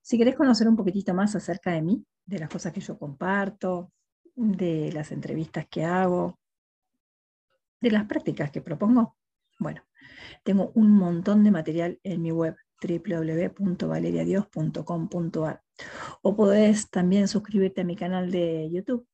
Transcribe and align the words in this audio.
Si 0.00 0.16
querés 0.16 0.36
conocer 0.36 0.68
un 0.68 0.76
poquitito 0.76 1.12
más 1.12 1.34
acerca 1.34 1.72
de 1.72 1.82
mí, 1.82 2.04
de 2.24 2.38
las 2.38 2.48
cosas 2.48 2.72
que 2.72 2.80
yo 2.80 2.98
comparto, 2.98 3.92
de 4.34 4.90
las 4.92 5.12
entrevistas 5.12 5.66
que 5.68 5.84
hago, 5.84 6.38
de 7.80 7.90
las 7.90 8.06
prácticas 8.06 8.50
que 8.50 8.62
propongo, 8.62 9.16
bueno, 9.58 9.82
tengo 10.44 10.72
un 10.74 10.92
montón 10.92 11.44
de 11.44 11.50
material 11.50 12.00
en 12.02 12.22
mi 12.22 12.32
web 12.32 12.56
www.valeriadios.com.ar. 12.82 15.62
O 16.22 16.36
podés 16.36 16.90
también 16.90 17.28
suscribirte 17.28 17.82
a 17.82 17.84
mi 17.84 17.96
canal 17.96 18.30
de 18.30 18.70
YouTube. 18.70 19.06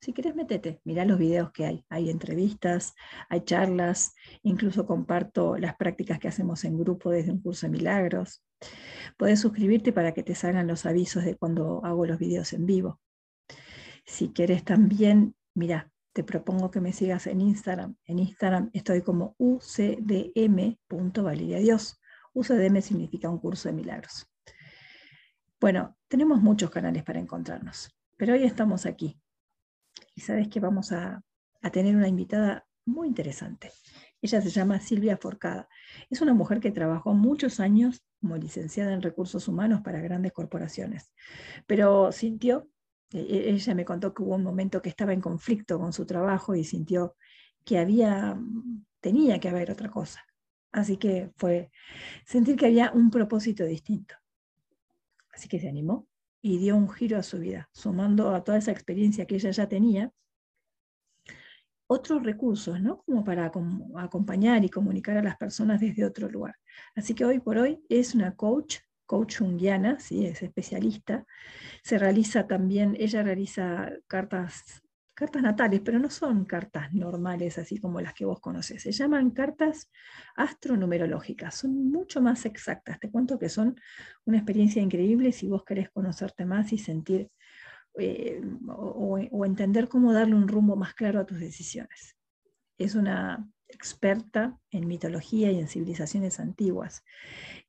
Si 0.00 0.12
querés, 0.12 0.34
metete, 0.34 0.80
mirá 0.84 1.04
los 1.04 1.18
videos 1.18 1.52
que 1.52 1.64
hay. 1.64 1.84
Hay 1.88 2.10
entrevistas, 2.10 2.94
hay 3.28 3.42
charlas, 3.42 4.14
incluso 4.42 4.84
comparto 4.84 5.56
las 5.56 5.76
prácticas 5.76 6.18
que 6.18 6.26
hacemos 6.26 6.64
en 6.64 6.76
grupo 6.76 7.10
desde 7.10 7.30
un 7.30 7.40
curso 7.40 7.66
de 7.66 7.70
milagros. 7.70 8.42
Podés 9.16 9.38
suscribirte 9.40 9.92
para 9.92 10.12
que 10.12 10.24
te 10.24 10.34
salgan 10.34 10.66
los 10.66 10.86
avisos 10.86 11.24
de 11.24 11.36
cuando 11.36 11.84
hago 11.84 12.04
los 12.06 12.18
videos 12.18 12.52
en 12.52 12.66
vivo. 12.66 13.00
Si 14.04 14.32
querés 14.32 14.64
también, 14.64 15.36
mira, 15.54 15.92
te 16.12 16.24
propongo 16.24 16.70
que 16.70 16.80
me 16.80 16.92
sigas 16.92 17.26
en 17.26 17.40
Instagram. 17.40 17.96
En 18.04 18.18
Instagram 18.18 18.68
estoy 18.72 19.02
como 19.02 19.34
ucdm.valeriadios. 19.38 22.00
UCDM 22.34 22.80
significa 22.80 23.28
un 23.28 23.38
curso 23.38 23.68
de 23.68 23.74
milagros. 23.74 24.26
Bueno, 25.60 25.96
tenemos 26.08 26.40
muchos 26.40 26.70
canales 26.70 27.04
para 27.04 27.20
encontrarnos, 27.20 27.94
pero 28.16 28.34
hoy 28.34 28.44
estamos 28.44 28.86
aquí. 28.86 29.20
Y 30.14 30.20
sabes 30.20 30.48
que 30.48 30.60
vamos 30.60 30.92
a, 30.92 31.22
a 31.62 31.70
tener 31.70 31.96
una 31.96 32.08
invitada 32.08 32.66
muy 32.84 33.08
interesante. 33.08 33.70
Ella 34.20 34.40
se 34.40 34.50
llama 34.50 34.80
Silvia 34.80 35.16
Forcada. 35.16 35.68
Es 36.10 36.20
una 36.20 36.34
mujer 36.34 36.60
que 36.60 36.70
trabajó 36.70 37.14
muchos 37.14 37.60
años 37.60 38.02
como 38.20 38.36
licenciada 38.36 38.92
en 38.92 39.02
recursos 39.02 39.48
humanos 39.48 39.80
para 39.82 40.00
grandes 40.00 40.32
corporaciones, 40.32 41.12
pero 41.66 42.12
sintió, 42.12 42.68
e, 43.12 43.18
e, 43.18 43.50
ella 43.50 43.74
me 43.74 43.84
contó 43.84 44.14
que 44.14 44.22
hubo 44.22 44.36
un 44.36 44.44
momento 44.44 44.80
que 44.80 44.88
estaba 44.88 45.12
en 45.12 45.20
conflicto 45.20 45.78
con 45.78 45.92
su 45.92 46.06
trabajo 46.06 46.54
y 46.54 46.62
sintió 46.62 47.16
que 47.64 47.78
había, 47.78 48.40
tenía 49.00 49.40
que 49.40 49.48
haber 49.48 49.70
otra 49.72 49.90
cosa. 49.90 50.24
Así 50.72 50.96
que 50.96 51.30
fue 51.36 51.70
sentir 52.24 52.56
que 52.56 52.66
había 52.66 52.90
un 52.92 53.10
propósito 53.10 53.64
distinto. 53.64 54.14
Así 55.32 55.48
que 55.48 55.60
se 55.60 55.68
animó 55.68 56.08
y 56.40 56.58
dio 56.58 56.76
un 56.76 56.88
giro 56.88 57.18
a 57.18 57.22
su 57.22 57.38
vida, 57.38 57.68
sumando 57.72 58.34
a 58.34 58.42
toda 58.42 58.58
esa 58.58 58.72
experiencia 58.72 59.26
que 59.26 59.36
ella 59.36 59.50
ya 59.50 59.68
tenía, 59.68 60.12
otros 61.86 62.22
recursos, 62.22 62.80
¿no? 62.80 63.02
Como 63.04 63.22
para 63.22 63.52
acompañar 63.96 64.64
y 64.64 64.70
comunicar 64.70 65.18
a 65.18 65.22
las 65.22 65.36
personas 65.36 65.80
desde 65.80 66.06
otro 66.06 66.28
lugar. 66.28 66.56
Así 66.94 67.14
que 67.14 67.24
hoy 67.24 67.38
por 67.38 67.58
hoy 67.58 67.84
es 67.88 68.14
una 68.14 68.34
coach, 68.34 68.78
coach 69.04 69.38
junguiana, 69.38 70.00
¿sí? 70.00 70.24
es 70.26 70.42
especialista. 70.42 71.26
Se 71.82 71.98
realiza 71.98 72.46
también, 72.46 72.96
ella 72.98 73.22
realiza 73.22 73.90
cartas 74.06 74.81
cartas 75.14 75.42
natales, 75.42 75.80
pero 75.84 75.98
no 75.98 76.10
son 76.10 76.44
cartas 76.44 76.92
normales 76.92 77.58
así 77.58 77.78
como 77.78 78.00
las 78.00 78.14
que 78.14 78.24
vos 78.24 78.40
conocés. 78.40 78.82
Se 78.82 78.92
llaman 78.92 79.30
cartas 79.30 79.90
astronumerológicas, 80.36 81.54
son 81.54 81.90
mucho 81.90 82.20
más 82.20 82.46
exactas. 82.46 82.98
Te 82.98 83.10
cuento 83.10 83.38
que 83.38 83.48
son 83.48 83.78
una 84.24 84.38
experiencia 84.38 84.82
increíble 84.82 85.32
si 85.32 85.48
vos 85.48 85.64
querés 85.64 85.90
conocerte 85.90 86.44
más 86.44 86.72
y 86.72 86.78
sentir 86.78 87.30
eh, 87.98 88.40
o, 88.68 89.44
entender 89.44 89.88
cómo 89.88 90.12
darle 90.12 90.34
un 90.34 90.48
rumbo 90.48 90.76
más 90.76 90.94
claro 90.94 91.20
a 91.20 91.26
tus 91.26 91.40
decisiones. 91.40 92.16
Es 92.78 92.94
una 92.94 93.46
experta 93.68 94.58
en 94.70 94.86
mitología 94.86 95.50
y 95.50 95.58
en 95.58 95.68
civilizaciones 95.68 96.40
antiguas 96.40 97.04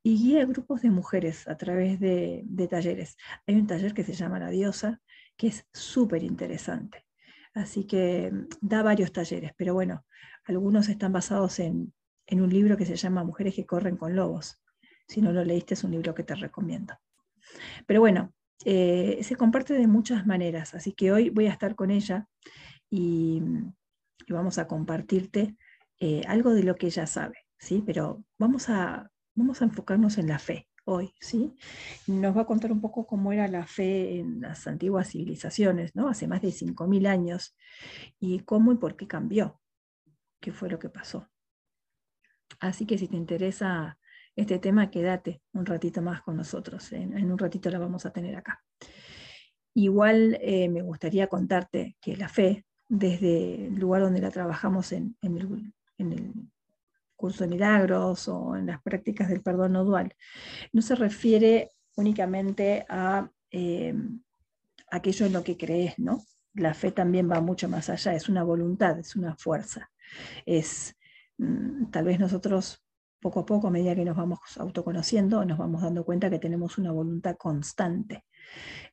y 0.02 0.18
guía 0.18 0.46
grupos 0.46 0.82
de 0.82 0.90
mujeres 0.90 1.48
a 1.48 1.58
través 1.58 2.00
de, 2.00 2.42
de 2.46 2.68
talleres. 2.68 3.18
Hay 3.48 3.56
un 3.56 3.68
taller 3.68 3.94
que 3.94 4.04
se 4.04 4.14
llama 4.14 4.40
La 4.40 4.50
Diosa, 4.50 5.02
que 5.38 5.48
es 5.48 5.66
súper 5.74 6.24
interesante. 6.24 7.06
Así 7.54 7.86
que 7.86 8.32
mm, 8.32 8.48
da 8.62 8.84
varios 8.84 9.12
talleres, 9.12 9.52
pero 9.58 9.74
bueno, 9.74 10.06
algunos 10.46 10.90
están 10.90 11.14
basados 11.14 11.60
en, 11.60 11.94
un 12.32 12.50
libro 12.50 12.78
que 12.78 12.86
se 12.86 12.96
llama 12.96 13.24
Mujeres 13.24 13.54
que 13.54 13.66
corren 13.66 13.96
con 13.96 14.16
lobos. 14.16 14.60
Si 15.08 15.22
no 15.22 15.32
lo 15.32 15.44
leíste, 15.44 15.76
es 15.76 15.84
un 15.84 15.92
libro 15.92 16.16
que 16.16 16.24
te 16.24 16.34
recomiendo. 16.34 16.96
Pero 17.86 18.00
bueno, 18.00 18.34
eh, 18.66 19.20
se 19.22 19.36
comparte 19.36 19.74
de 19.74 19.88
muchas 19.88 20.26
maneras, 20.26 20.74
así 20.74 20.94
que 20.94 21.12
hoy 21.12 21.30
voy 21.30 21.46
a 21.48 21.52
estar 21.52 21.76
con 21.76 21.92
ella 21.92 22.28
y, 22.90 23.42
vamos 24.30 24.58
a 24.58 24.68
compartirte 24.68 25.58
eh, 26.00 26.22
algo 26.28 26.54
de 26.54 26.64
lo 26.64 26.76
que 26.76 26.88
ella 26.88 27.06
sabe, 27.06 27.38
¿sí? 27.60 27.84
Pero 27.86 28.24
vamos 28.40 28.70
a, 28.70 29.12
vamos 29.36 29.62
a 29.62 29.66
enfocarnos 29.66 30.18
en 30.18 30.28
la 30.28 30.40
fe 30.40 30.68
hoy, 30.86 31.14
¿sí? 31.20 31.54
Nos 32.08 32.36
va 32.36 32.42
a 32.42 32.46
contar 32.46 32.72
un 32.72 32.82
poco 32.82 33.06
cómo 33.06 33.32
era 33.32 33.48
la 33.48 33.66
fe 33.66 34.20
en 34.20 34.42
las 34.42 34.68
antiguas 34.68 35.10
civilizaciones, 35.10 35.96
¿no? 35.96 36.10
Hace 36.10 36.28
más 36.28 36.42
de 36.42 36.50
5.000 36.50 37.08
años, 37.08 37.56
y 38.20 38.40
cómo 38.40 38.72
y 38.72 38.76
por 38.78 38.96
qué 38.96 39.08
cambió, 39.08 39.60
qué 40.40 40.52
fue 40.52 40.70
lo 40.70 40.80
que 40.80 40.90
pasó. 40.90 41.30
Así 42.60 42.86
que 42.86 42.98
si 42.98 43.08
te 43.08 43.18
interesa 43.18 43.98
este 44.36 44.60
tema, 44.60 44.90
quédate 44.90 45.42
un 45.54 45.66
ratito 45.66 46.02
más 46.02 46.22
con 46.22 46.38
nosotros, 46.38 46.92
en, 46.92 47.32
un 47.32 47.38
ratito 47.38 47.70
la 47.70 47.80
vamos 47.80 48.06
a 48.06 48.12
tener 48.12 48.36
acá. 48.36 48.62
Igual 49.76 50.38
eh, 50.42 50.70
me 50.70 50.82
gustaría 50.82 51.28
contarte 51.28 51.98
que 52.00 52.16
la 52.16 52.30
fe, 52.30 52.66
desde 52.90 53.68
el 53.68 53.76
lugar 53.76 54.02
donde 54.02 54.22
la 54.22 54.30
trabajamos 54.30 54.92
en, 54.92 55.18
en 55.22 55.38
el 55.98 56.52
curso 57.24 57.46
de 57.46 57.52
milagros 57.52 58.28
o 58.28 58.58
en 58.58 58.66
las 58.66 58.82
prácticas 58.82 59.30
del 59.30 59.42
perdón 59.42 59.72
no 59.72 59.86
dual, 59.86 60.14
no 60.74 60.82
se 60.82 60.94
refiere 60.94 61.70
únicamente 61.96 62.86
a 62.90 63.30
eh, 63.50 63.96
aquello 64.92 65.26
en 65.26 65.32
lo 65.32 65.42
que 65.42 65.56
crees, 65.56 65.98
¿no? 65.98 66.22
La 66.54 66.74
fe 66.74 66.92
también 66.92 67.32
va 67.32 67.40
mucho 67.40 67.70
más 67.70 67.90
allá, 67.90 68.14
es 68.14 68.28
una 68.28 68.44
voluntad, 68.44 69.00
es 69.00 69.16
una 69.16 69.38
fuerza. 69.38 69.90
Es 70.46 70.98
mm, 71.38 71.92
tal 71.92 72.04
vez 72.04 72.20
nosotros 72.20 72.84
poco 73.22 73.40
a 73.40 73.46
poco, 73.46 73.68
a 73.68 73.72
medida 73.72 73.96
que 73.96 74.04
nos 74.04 74.18
vamos 74.18 74.40
autoconociendo, 74.58 75.46
nos 75.46 75.58
vamos 75.58 75.82
dando 75.82 76.04
cuenta 76.04 76.30
que 76.30 76.40
tenemos 76.40 76.78
una 76.78 76.92
voluntad 76.92 77.38
constante. 77.38 78.26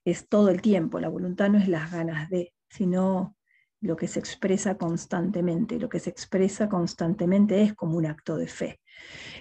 Es 0.04 0.28
todo 0.28 0.50
el 0.50 0.62
tiempo, 0.62 1.00
la 1.00 1.08
voluntad 1.08 1.50
no 1.50 1.58
es 1.58 1.66
las 1.66 1.90
ganas 1.90 2.30
de, 2.30 2.54
sino 2.68 3.34
lo 3.80 3.96
que 3.96 4.08
se 4.08 4.20
expresa 4.20 4.76
constantemente. 4.76 5.78
Lo 5.78 5.88
que 5.88 6.00
se 6.00 6.10
expresa 6.10 6.68
constantemente 6.68 7.62
es 7.62 7.74
como 7.74 7.96
un 7.96 8.06
acto 8.06 8.36
de 8.36 8.46
fe. 8.46 8.80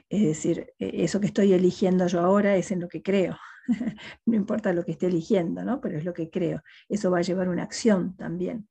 Es 0.10 0.22
decir, 0.22 0.74
e, 0.80 1.04
eso 1.04 1.20
que 1.20 1.28
estoy 1.28 1.54
eligiendo 1.54 2.08
yo 2.08 2.22
ahora 2.22 2.56
es 2.56 2.72
en 2.72 2.80
lo 2.80 2.88
que 2.88 3.02
creo. 3.02 3.38
no 4.26 4.36
importa 4.36 4.74
lo 4.74 4.84
que 4.84 4.94
esté 4.94 5.08
eligiendo, 5.08 5.64
¿no? 5.64 5.82
pero 5.82 5.98
es 5.98 6.06
lo 6.06 6.14
que 6.14 6.30
creo. 6.30 6.62
Eso 6.88 7.12
va 7.12 7.20
a 7.20 7.24
llevar 7.24 7.50
una 7.50 7.64
acción 7.64 8.16
también. 8.16 8.68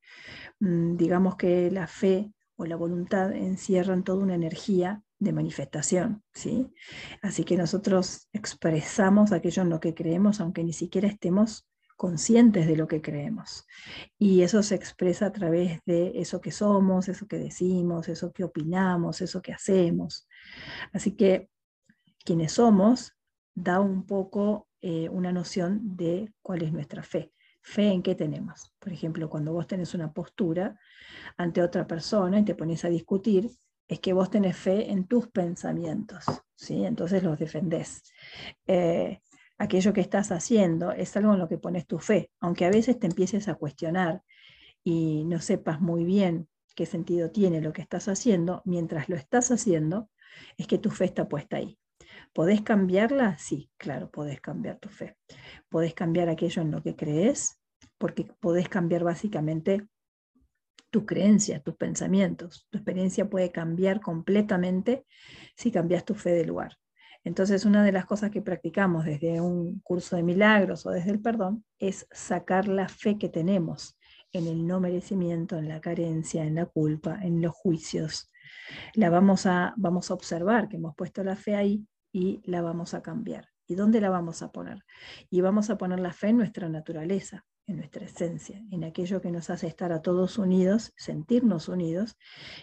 Mm, 0.60 0.96
digamos 0.96 1.36
que 1.36 1.70
la 1.70 1.86
fe 1.86 2.32
o 2.56 2.66
la 2.66 2.76
voluntad 2.76 3.32
encierran 3.32 4.02
toda 4.02 4.22
una 4.22 4.34
energía 4.34 5.02
de 5.20 5.32
manifestación, 5.32 6.22
¿sí? 6.32 6.72
Así 7.22 7.44
que 7.44 7.56
nosotros 7.56 8.28
expresamos 8.32 9.32
aquello 9.32 9.62
en 9.62 9.70
lo 9.70 9.80
que 9.80 9.94
creemos, 9.94 10.40
aunque 10.40 10.64
ni 10.64 10.72
siquiera 10.72 11.08
estemos 11.08 11.68
conscientes 11.98 12.68
de 12.68 12.76
lo 12.76 12.86
que 12.86 13.02
creemos. 13.02 13.66
Y 14.18 14.42
eso 14.42 14.62
se 14.62 14.76
expresa 14.76 15.26
a 15.26 15.32
través 15.32 15.80
de 15.84 16.12
eso 16.14 16.40
que 16.40 16.52
somos, 16.52 17.08
eso 17.08 17.26
que 17.26 17.38
decimos, 17.38 18.08
eso 18.08 18.32
que 18.32 18.44
opinamos, 18.44 19.20
eso 19.20 19.42
que 19.42 19.52
hacemos. 19.52 20.28
Así 20.92 21.16
que 21.16 21.50
quienes 22.24 22.52
somos 22.52 23.14
da 23.52 23.80
un 23.80 24.06
poco 24.06 24.68
eh, 24.80 25.08
una 25.08 25.32
noción 25.32 25.96
de 25.96 26.32
cuál 26.40 26.62
es 26.62 26.72
nuestra 26.72 27.02
fe. 27.02 27.32
Fe 27.62 27.90
en 27.90 28.02
qué 28.02 28.14
tenemos. 28.14 28.72
Por 28.78 28.92
ejemplo, 28.92 29.28
cuando 29.28 29.52
vos 29.52 29.66
tenés 29.66 29.92
una 29.92 30.12
postura 30.12 30.78
ante 31.36 31.60
otra 31.62 31.84
persona 31.84 32.38
y 32.38 32.44
te 32.44 32.54
pones 32.54 32.84
a 32.84 32.88
discutir, 32.88 33.50
es 33.88 33.98
que 33.98 34.12
vos 34.12 34.30
tenés 34.30 34.56
fe 34.56 34.92
en 34.92 35.08
tus 35.08 35.26
pensamientos, 35.28 36.24
¿sí? 36.54 36.84
Entonces 36.84 37.24
los 37.24 37.40
defendés. 37.40 38.04
Eh, 38.68 39.20
aquello 39.58 39.92
que 39.92 40.00
estás 40.00 40.30
haciendo 40.32 40.92
es 40.92 41.16
algo 41.16 41.34
en 41.34 41.40
lo 41.40 41.48
que 41.48 41.58
pones 41.58 41.86
tu 41.86 41.98
fe, 41.98 42.30
aunque 42.40 42.64
a 42.64 42.70
veces 42.70 42.98
te 42.98 43.06
empieces 43.06 43.48
a 43.48 43.54
cuestionar 43.54 44.22
y 44.84 45.24
no 45.24 45.40
sepas 45.40 45.80
muy 45.80 46.04
bien 46.04 46.48
qué 46.74 46.86
sentido 46.86 47.30
tiene 47.30 47.60
lo 47.60 47.72
que 47.72 47.82
estás 47.82 48.06
haciendo, 48.08 48.62
mientras 48.64 49.08
lo 49.08 49.16
estás 49.16 49.50
haciendo, 49.50 50.08
es 50.56 50.66
que 50.68 50.78
tu 50.78 50.90
fe 50.90 51.06
está 51.06 51.28
puesta 51.28 51.56
ahí. 51.56 51.76
¿Podés 52.32 52.62
cambiarla? 52.62 53.36
Sí, 53.38 53.70
claro, 53.76 54.10
podés 54.10 54.40
cambiar 54.40 54.78
tu 54.78 54.88
fe. 54.88 55.16
Podés 55.68 55.94
cambiar 55.94 56.28
aquello 56.28 56.62
en 56.62 56.70
lo 56.70 56.82
que 56.82 56.94
crees, 56.94 57.60
porque 57.98 58.28
podés 58.40 58.68
cambiar 58.68 59.02
básicamente 59.02 59.88
tus 60.90 61.04
creencias, 61.04 61.62
tus 61.62 61.74
pensamientos. 61.74 62.66
Tu 62.70 62.78
experiencia 62.78 63.28
puede 63.28 63.50
cambiar 63.50 64.00
completamente 64.00 65.04
si 65.56 65.70
cambias 65.70 66.04
tu 66.04 66.14
fe 66.14 66.30
de 66.30 66.44
lugar. 66.44 66.78
Entonces, 67.24 67.64
una 67.64 67.84
de 67.84 67.92
las 67.92 68.06
cosas 68.06 68.30
que 68.30 68.42
practicamos 68.42 69.04
desde 69.04 69.40
un 69.40 69.80
curso 69.80 70.16
de 70.16 70.22
milagros 70.22 70.86
o 70.86 70.90
desde 70.90 71.10
el 71.10 71.20
perdón 71.20 71.64
es 71.78 72.06
sacar 72.10 72.68
la 72.68 72.88
fe 72.88 73.18
que 73.18 73.28
tenemos 73.28 73.98
en 74.32 74.46
el 74.46 74.66
no 74.66 74.80
merecimiento, 74.80 75.56
en 75.58 75.68
la 75.68 75.80
carencia, 75.80 76.44
en 76.44 76.54
la 76.54 76.66
culpa, 76.66 77.18
en 77.22 77.42
los 77.42 77.52
juicios. 77.52 78.30
La 78.94 79.10
vamos 79.10 79.46
a, 79.46 79.74
vamos 79.76 80.10
a 80.10 80.14
observar 80.14 80.68
que 80.68 80.76
hemos 80.76 80.94
puesto 80.94 81.24
la 81.24 81.36
fe 81.36 81.54
ahí 81.54 81.86
y 82.12 82.40
la 82.44 82.62
vamos 82.62 82.94
a 82.94 83.02
cambiar. 83.02 83.48
¿Y 83.66 83.74
dónde 83.74 84.00
la 84.00 84.10
vamos 84.10 84.42
a 84.42 84.50
poner? 84.50 84.84
Y 85.28 85.40
vamos 85.40 85.68
a 85.70 85.76
poner 85.76 86.00
la 86.00 86.12
fe 86.12 86.28
en 86.28 86.38
nuestra 86.38 86.68
naturaleza, 86.68 87.44
en 87.66 87.76
nuestra 87.76 88.06
esencia, 88.06 88.62
en 88.70 88.84
aquello 88.84 89.20
que 89.20 89.30
nos 89.30 89.50
hace 89.50 89.66
estar 89.66 89.92
a 89.92 90.00
todos 90.00 90.38
unidos, 90.38 90.92
sentirnos 90.96 91.68
unidos 91.68 92.16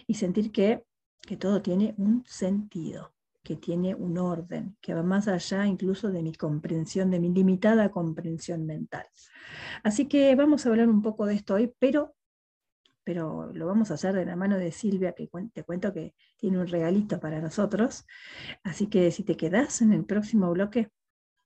y 0.06 0.14
sentir 0.14 0.50
que, 0.50 0.82
que 1.22 1.36
todo 1.36 1.62
tiene 1.62 1.94
un 1.96 2.24
sentido, 2.26 3.14
que 3.46 3.54
tiene 3.54 3.94
un 3.94 4.18
orden, 4.18 4.76
que 4.80 4.92
va 4.92 5.04
más 5.04 5.28
allá 5.28 5.66
incluso 5.66 6.10
de 6.10 6.20
mi 6.20 6.34
comprensión, 6.34 7.12
de 7.12 7.20
mi 7.20 7.32
limitada 7.32 7.92
comprensión 7.92 8.66
mental. 8.66 9.06
Así 9.84 10.08
que 10.08 10.34
vamos 10.34 10.66
a 10.66 10.70
hablar 10.70 10.88
un 10.88 11.00
poco 11.00 11.26
de 11.26 11.34
esto 11.34 11.54
hoy, 11.54 11.72
pero 11.78 12.16
pero 13.04 13.52
lo 13.52 13.68
vamos 13.68 13.92
a 13.92 13.94
hacer 13.94 14.16
de 14.16 14.24
la 14.26 14.34
mano 14.34 14.58
de 14.58 14.72
Silvia, 14.72 15.12
que 15.12 15.28
te 15.54 15.62
cuento 15.62 15.92
que 15.92 16.16
tiene 16.36 16.58
un 16.58 16.66
regalito 16.66 17.20
para 17.20 17.40
nosotros. 17.40 18.04
Así 18.64 18.88
que 18.88 19.12
si 19.12 19.22
te 19.22 19.36
quedas 19.36 19.80
en 19.80 19.92
el 19.92 20.04
próximo 20.04 20.50
bloque, 20.50 20.90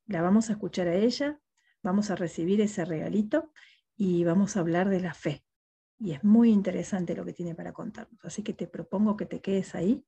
la 0.06 0.22
vamos 0.22 0.48
a 0.48 0.52
escuchar 0.54 0.88
a 0.88 0.94
ella, 0.94 1.38
vamos 1.82 2.10
a 2.10 2.16
recibir 2.16 2.62
ese 2.62 2.86
regalito 2.86 3.52
y 3.94 4.24
vamos 4.24 4.56
a 4.56 4.60
hablar 4.60 4.88
de 4.88 5.00
la 5.00 5.12
fe. 5.12 5.44
Y 5.98 6.12
es 6.12 6.24
muy 6.24 6.50
interesante 6.50 7.14
lo 7.14 7.26
que 7.26 7.34
tiene 7.34 7.54
para 7.54 7.74
contarnos. 7.74 8.24
Así 8.24 8.42
que 8.42 8.54
te 8.54 8.66
propongo 8.66 9.18
que 9.18 9.26
te 9.26 9.42
quedes 9.42 9.74
ahí, 9.74 10.02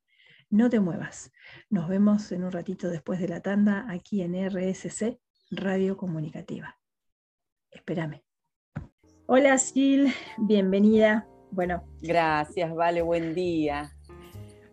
no 0.53 0.69
te 0.69 0.81
muevas. 0.81 1.33
Nos 1.71 1.89
vemos 1.89 2.31
en 2.31 2.45
un 2.45 2.53
ratito 2.53 2.91
después 2.91 3.19
de 3.19 3.27
la 3.27 3.41
tanda 3.41 3.87
aquí 3.89 4.21
en 4.21 4.35
RSC 4.35 5.19
Radio 5.51 5.97
Comunicativa. 5.97 6.79
Espérame. 7.71 8.23
Hola 9.27 9.57
Sil, 9.57 10.13
bienvenida. 10.37 11.27
Bueno. 11.51 11.83
Gracias, 12.03 12.75
vale, 12.75 13.01
buen 13.01 13.35
día. 13.35 13.97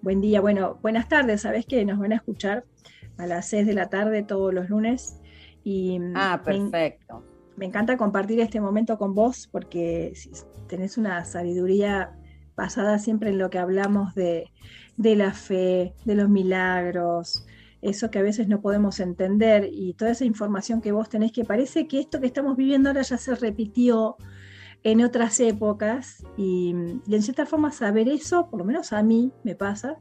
Buen 0.02 0.20
día, 0.20 0.42
bueno, 0.42 0.80
buenas 0.82 1.08
tardes, 1.08 1.42
sabes 1.42 1.66
que 1.66 1.86
nos 1.86 1.98
van 1.98 2.12
a 2.12 2.16
escuchar 2.18 2.66
a 3.18 3.26
las 3.26 3.48
6 3.48 3.66
de 3.66 3.74
la 3.74 3.90
tarde 3.90 4.24
todos 4.24 4.54
los 4.54 4.70
lunes. 4.70 5.22
Y 5.64 5.98
ah, 6.14 6.42
perfecto. 6.44 7.24
Me, 7.56 7.66
encanta 7.66 7.96
compartir 7.96 8.42
este 8.42 8.60
momento 8.60 8.98
con 8.98 9.16
vos 9.16 9.48
porque 9.50 10.12
tenés 10.68 10.98
una 10.98 11.24
sabiduría 11.24 12.19
basada 12.60 13.00
siempre 13.00 13.30
en 13.30 13.38
lo 13.38 13.50
que 13.50 13.58
hablamos 13.58 14.14
de, 14.16 14.52
de 14.98 15.16
la 15.16 15.32
fe, 15.32 15.94
de 16.04 16.16
los 16.16 16.28
milagros, 16.28 17.46
eso 17.82 18.12
que 18.12 18.20
a 18.20 18.22
veces 18.22 18.50
no 18.50 18.60
podemos 18.60 19.00
entender 19.00 19.70
y 19.72 19.94
toda 19.94 20.12
esa 20.12 20.26
información 20.26 20.82
que 20.82 20.92
vos 20.92 21.08
tenés 21.08 21.32
que 21.32 21.46
parece 21.46 21.88
que 21.88 22.02
esto 22.02 22.20
que 22.20 22.28
estamos 22.28 22.58
viviendo 22.58 22.90
ahora 22.90 23.02
ya 23.02 23.18
se 23.18 23.34
repitió 23.36 24.18
en 24.84 25.02
otras 25.02 25.40
épocas 25.40 26.26
y, 26.36 26.72
en 26.72 27.22
cierta 27.22 27.46
forma 27.46 27.72
saber 27.72 28.10
eso, 28.10 28.50
por 28.50 28.60
lo 28.60 28.66
menos 28.66 28.92
a 28.92 29.04
mí 29.04 29.32
me 29.46 29.56
pasa, 29.56 29.98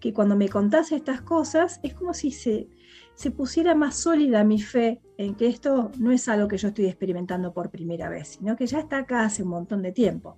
que 0.00 0.12
cuando 0.12 0.34
me 0.34 0.48
contás 0.48 0.90
estas 0.90 1.20
cosas 1.22 1.78
es 1.84 1.94
como 1.94 2.12
si 2.12 2.32
se, 2.32 2.68
se 3.14 3.30
pusiera 3.30 3.76
más 3.76 3.94
sólida 3.94 4.42
mi 4.42 4.60
fe 4.60 5.00
en 5.16 5.36
que 5.36 5.46
esto 5.46 5.92
no 5.96 6.10
es 6.10 6.28
algo 6.28 6.48
que 6.48 6.58
yo 6.58 6.68
estoy 6.68 6.86
experimentando 6.86 7.52
por 7.52 7.70
primera 7.70 8.08
vez, 8.08 8.38
sino 8.38 8.56
que 8.56 8.66
ya 8.66 8.80
está 8.80 8.98
acá 8.98 9.24
hace 9.24 9.44
un 9.44 9.50
montón 9.50 9.82
de 9.82 9.92
tiempo. 9.92 10.36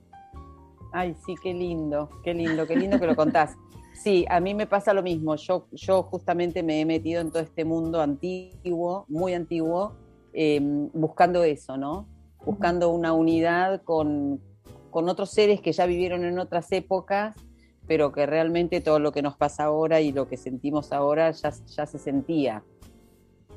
Ay, 0.93 1.15
sí, 1.25 1.35
qué 1.43 1.55
lindo, 1.55 2.11
qué 2.23 2.35
lindo, 2.35 2.67
qué 2.67 2.77
lindo 2.77 3.01
que 3.01 3.07
lo 3.07 3.17
contás. 3.17 3.57
Sí, 3.95 4.25
a 4.29 4.41
mí 4.41 4.55
me 4.55 4.67
pasa 4.67 4.93
lo 4.93 5.03
mismo. 5.03 5.37
Yo, 5.37 5.67
yo 5.73 6.03
justamente 6.05 6.63
me 6.63 6.81
he 6.81 6.85
metido 6.85 7.21
en 7.21 7.31
todo 7.31 7.43
este 7.43 7.65
mundo 7.65 8.01
antiguo, 8.01 9.07
muy 9.09 9.35
antiguo, 9.35 9.95
eh, 10.33 10.61
buscando 10.93 11.45
eso, 11.45 11.77
¿no? 11.77 12.07
buscando 12.45 12.91
una 12.91 13.13
unidad 13.13 13.83
con, 13.83 14.41
otros 14.91 15.31
seres 15.31 15.61
que 15.61 15.73
ya 15.73 15.87
vivieron 15.87 16.25
en 16.25 16.39
otras 16.39 16.71
épocas, 16.73 17.35
pero 17.87 18.13
que 18.13 18.27
realmente 18.27 18.81
todo 18.81 18.99
lo 18.99 19.13
que 19.13 19.23
nos 19.23 19.37
pasa 19.37 19.65
ahora 19.65 20.01
y 20.01 20.13
lo 20.13 20.29
que 20.29 20.37
sentimos 20.37 20.93
ahora 20.93 21.31
ya, 21.31 21.53
ya 21.67 21.87
se 21.87 21.99
sentía. 21.99 22.63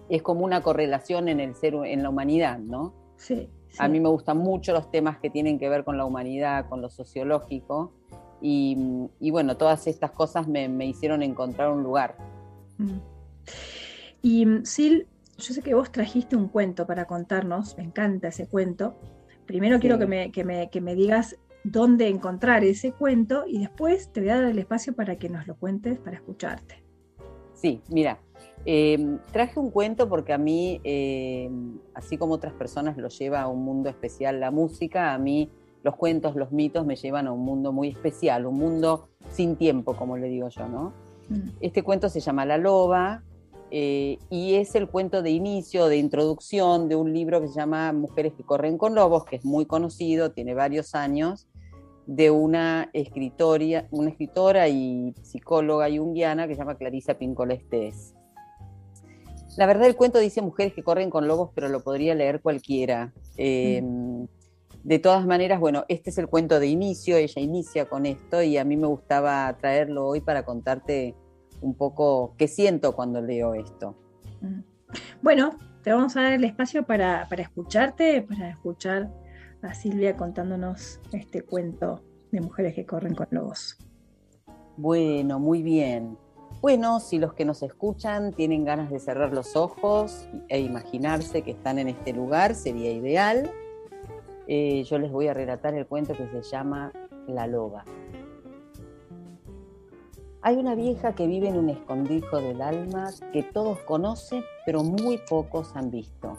Es 0.10 0.22
como 0.22 0.46
una 0.46 0.62
correlación 0.62 1.28
en 1.28 1.40
el 1.40 1.56
ser, 1.56 1.74
en 1.74 2.04
la 2.04 2.10
humanidad, 2.10 2.60
¿no? 2.60 2.94
Sí, 3.18 3.50
A 3.78 3.88
mí 3.88 4.00
me 4.00 4.10
gustan 4.10 4.38
mucho 4.38 4.74
los 4.74 4.90
temas 4.92 5.20
que 5.20 5.30
tienen 5.30 5.60
que 5.60 5.70
ver 5.70 5.84
con 5.84 5.98
la 5.98 6.06
humanidad, 6.06 6.68
con 6.70 6.82
lo 6.82 6.90
sociológico, 6.90 7.94
y, 8.42 9.32
bueno, 9.32 9.58
todas 9.58 9.88
estas 9.88 10.12
cosas 10.12 10.48
me, 10.48 10.86
hicieron 10.86 11.24
encontrar 11.24 11.72
un 11.72 11.84
lugar. 11.84 12.16
Mm. 12.78 13.00
Y 14.22 14.46
Sil, 14.66 15.08
yo 15.38 15.54
sé 15.54 15.62
que 15.62 15.74
vos 15.74 15.92
trajiste 15.92 16.36
un 16.36 16.48
cuento 16.48 16.86
para 16.86 17.06
contarnos, 17.06 17.78
me 17.78 17.84
encanta 17.84 18.28
ese 18.28 18.48
cuento. 18.48 18.96
Primero 19.46 19.80
quiero 19.80 20.00
que 20.00 20.06
me, 20.06 20.32
que, 20.32 20.44
me, 20.44 20.96
digas 20.96 21.38
dónde 21.64 22.08
encontrar 22.08 22.64
ese 22.64 22.92
cuento 22.92 23.46
y 23.48 23.60
después 23.60 24.12
te 24.12 24.22
voy 24.22 24.30
a 24.30 24.36
dar 24.36 24.46
el 24.46 24.60
espacio 24.60 24.94
para 24.96 25.18
que 25.18 25.30
nos 25.30 25.48
lo 25.48 25.56
cuentes 25.56 26.00
para 26.00 26.18
escucharte. 26.18 26.84
Sí, 27.54 27.82
mira, 27.90 28.20
em, 28.66 29.20
traje 29.32 29.60
un 29.60 29.72
cuento 29.72 30.10
porque 30.10 30.34
a 30.34 30.38
mí, 30.38 30.82
em, 30.84 31.80
así 31.94 32.18
como 32.18 32.34
otras 32.34 32.54
personas 32.54 32.98
lo 32.98 33.10
lleva 33.10 33.42
a 33.42 33.48
un 33.48 33.64
mundo 33.64 33.90
especial 33.90 34.40
la 34.40 34.52
música, 34.52 35.14
a 35.14 35.18
mí 35.18 35.50
los 35.84 35.96
cuentos, 35.96 36.36
los 36.36 36.52
mitos 36.52 36.86
me 36.86 36.96
llevan 36.96 37.28
a 37.28 37.32
un 37.32 37.42
mundo 37.42 37.72
muy 37.72 37.90
especial, 37.90 38.46
un 38.46 38.58
mundo 38.58 39.08
sin 39.30 39.56
tiempo, 39.56 39.96
como 39.96 40.18
le 40.18 40.28
digo 40.28 40.50
yo, 40.50 40.68
¿no? 40.68 40.94
Mm. 41.30 41.50
Este 41.62 41.84
cuento 41.84 42.10
se 42.10 42.20
llama 42.20 42.46
La 42.46 42.58
Loba, 42.58 43.24
eh, 43.72 44.20
y 44.30 44.56
es 44.56 44.76
el 44.76 44.88
cuento 44.88 45.22
de 45.22 45.32
inicio, 45.32 45.88
de 45.88 45.98
introducción 45.98 46.88
de 46.88 46.96
un 46.96 47.14
libro 47.14 47.42
que 47.42 47.48
se 47.48 47.56
llama 47.56 47.92
Mujeres 47.94 48.34
que 48.34 48.44
corren 48.44 48.78
con 48.78 48.96
lobos, 48.96 49.26
que 49.26 49.38
es 49.38 49.46
muy 49.46 49.66
conocido, 49.66 50.32
tiene 50.32 50.54
varios 50.54 50.96
años, 50.96 51.48
de 52.06 52.30
una, 52.30 52.90
escritoria, 52.94 53.88
una 53.92 54.10
escritora 54.10 54.68
y 54.70 55.14
psicóloga 55.24 55.88
junguiana 55.90 56.48
que 56.48 56.54
se 56.54 56.60
llama 56.60 56.78
Clarisa 56.78 57.16
Pincolestés. 57.16 58.14
La 59.58 59.66
verdad 59.66 59.88
el 59.88 59.96
cuento 59.96 60.20
dice 60.20 60.42
mujeres 60.42 60.74
que 60.74 60.84
corren 60.84 61.10
con 61.10 61.28
lobos, 61.28 61.52
pero 61.56 61.70
lo 61.70 61.82
podría 61.82 62.14
leer 62.14 62.42
cualquiera. 62.42 63.14
Em, 63.38 64.28
de 64.84 65.00
todas 65.00 65.26
maneras, 65.26 65.60
bueno, 65.60 65.86
este 65.88 66.10
es 66.10 66.18
el 66.18 66.28
cuento 66.28 66.60
de 66.60 66.68
inicio, 66.68 67.18
ella 67.18 67.42
inicia 67.42 67.86
con 67.86 68.06
esto 68.06 68.44
y 68.44 68.58
a 68.58 68.66
mí 68.66 68.76
me 68.78 68.88
gustaba 68.88 69.56
traerlo 69.58 70.08
hoy 70.08 70.22
para 70.22 70.44
contarte 70.44 71.16
un 71.62 71.74
poco 71.74 72.36
qué 72.38 72.48
siento 72.48 72.94
cuando 72.94 73.22
leo 73.22 73.54
esto. 73.54 73.96
Mm. 74.42 74.60
Bueno, 75.22 75.56
te 75.84 75.92
vamos 75.92 76.16
a 76.18 76.24
dar 76.24 76.34
el 76.34 76.44
espacio 76.44 76.84
para, 76.84 77.28
escucharte, 77.38 78.22
para 78.22 78.50
escuchar 78.50 79.12
a 79.62 79.74
Silvia 79.74 80.16
contándonos 80.16 81.00
este 81.12 81.42
cuento 81.42 82.04
de 82.32 82.42
mujeres 82.42 82.76
que 82.76 82.86
corren 82.86 83.16
con 83.16 83.28
lobos. 83.32 83.78
Bueno, 84.78 85.40
muy 85.40 85.64
bien. 85.64 86.18
Bueno, 86.66 87.00
si 87.00 87.20
los 87.20 87.36
que 87.36 87.46
nos 87.46 87.62
escuchan 87.62 88.34
tienen 88.34 88.66
ganas 88.66 88.90
de 88.90 88.98
cerrar 89.00 89.32
los 89.32 89.56
ojos 89.56 90.28
e 90.48 90.62
imaginarse 90.62 91.44
que 91.44 91.52
están 91.52 91.78
en 91.78 91.90
este 91.90 92.12
lugar, 92.12 92.56
sería 92.56 92.92
ideal. 92.92 93.52
Eh, 94.48 94.84
yo 94.86 94.98
les 94.98 95.12
voy 95.12 95.28
a 95.28 95.36
relatar 95.36 95.76
el 95.76 95.86
cuento 95.86 96.14
que 96.14 96.28
se 96.28 96.42
llama 96.42 96.92
La 97.28 97.46
Loba. 97.46 97.86
Hay 100.42 100.56
una 100.56 100.74
vieja 100.74 101.14
que 101.14 101.28
vive 101.28 101.50
en 101.50 101.60
un 101.60 101.70
escondijo 101.70 102.38
del 102.38 102.60
alma 102.64 103.12
que 103.32 103.44
todos 103.44 103.78
conocen, 103.82 104.44
pero 104.66 104.84
muy 104.84 105.20
pocos 105.30 105.76
han 105.76 105.92
visto. 105.92 106.36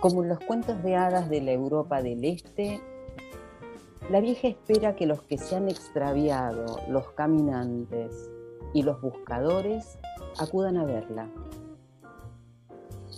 Como 0.00 0.22
en 0.22 0.30
los 0.30 0.40
cuentos 0.40 0.82
de 0.82 0.96
hadas 0.96 1.28
de 1.28 1.42
la 1.42 1.52
Europa 1.52 2.00
del 2.00 2.24
Este, 2.24 2.80
la 4.08 4.20
vieja 4.20 4.48
espera 4.48 4.96
que 4.96 5.04
los 5.04 5.20
que 5.20 5.36
se 5.36 5.54
han 5.54 5.68
extraviado, 5.68 6.80
los 6.88 7.10
caminantes 7.10 8.30
y 8.76 8.82
los 8.82 9.00
buscadores, 9.00 9.96
acudan 10.38 10.76
a 10.76 10.84
verla. 10.84 11.30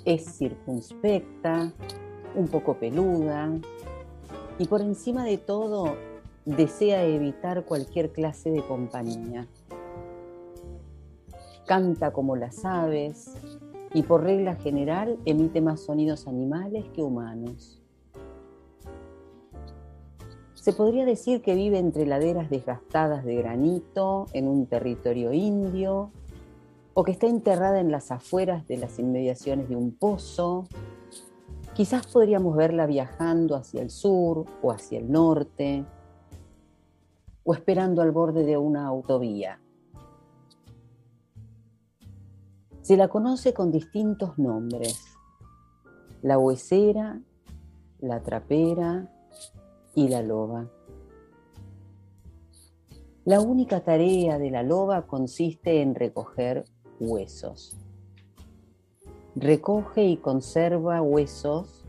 Es 0.04 0.38
circunspecta, 0.38 1.72
un 2.36 2.46
poco 2.46 2.74
peluda 2.74 3.50
y 4.56 4.66
por 4.68 4.82
encima 4.82 5.24
de 5.24 5.36
todo 5.36 5.96
desea 6.44 7.04
evitar 7.04 7.64
cualquier 7.64 8.12
clase 8.12 8.52
de 8.52 8.62
compañía. 8.62 9.48
Canta 11.66 12.12
como 12.12 12.36
las 12.36 12.64
aves, 12.64 13.34
y 13.92 14.02
por 14.02 14.22
regla 14.22 14.54
general 14.54 15.18
emite 15.24 15.60
más 15.60 15.80
sonidos 15.80 16.28
animales 16.28 16.84
que 16.94 17.02
humanos. 17.02 17.82
Se 20.60 20.72
podría 20.72 21.04
decir 21.04 21.40
que 21.40 21.54
vive 21.54 21.78
entre 21.78 22.04
laderas 22.04 22.50
desgastadas 22.50 23.24
de 23.24 23.36
granito 23.36 24.26
en 24.32 24.48
un 24.48 24.66
territorio 24.66 25.32
indio 25.32 26.10
o 26.94 27.04
que 27.04 27.12
está 27.12 27.28
enterrada 27.28 27.78
en 27.78 27.92
las 27.92 28.10
afueras 28.10 28.66
de 28.66 28.76
las 28.76 28.98
inmediaciones 28.98 29.68
de 29.68 29.76
un 29.76 29.92
pozo. 29.92 30.66
Quizás 31.74 32.08
podríamos 32.08 32.56
verla 32.56 32.86
viajando 32.86 33.54
hacia 33.54 33.82
el 33.82 33.90
sur 33.90 34.46
o 34.60 34.72
hacia 34.72 34.98
el 34.98 35.12
norte 35.12 35.84
o 37.44 37.54
esperando 37.54 38.02
al 38.02 38.10
borde 38.10 38.44
de 38.44 38.56
una 38.56 38.88
autovía. 38.88 39.60
Se 42.82 42.96
la 42.96 43.06
conoce 43.06 43.54
con 43.54 43.70
distintos 43.70 44.36
nombres, 44.38 45.04
la 46.20 46.36
huesera, 46.36 47.20
la 48.00 48.20
trapera 48.22 49.08
y 49.98 50.06
la 50.06 50.22
loba. 50.22 50.70
La 53.24 53.40
única 53.40 53.80
tarea 53.80 54.38
de 54.38 54.48
la 54.48 54.62
loba 54.62 55.08
consiste 55.08 55.82
en 55.82 55.96
recoger 55.96 56.66
huesos. 57.00 57.76
Recoge 59.34 60.04
y 60.04 60.16
conserva 60.18 61.02
huesos, 61.02 61.84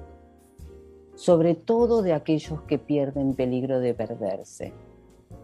sobre 1.14 1.54
todo 1.54 2.02
de 2.02 2.14
aquellos 2.14 2.64
que 2.64 2.80
pierden 2.80 3.36
peligro 3.36 3.80
de 3.80 3.94
perderse, 3.94 4.74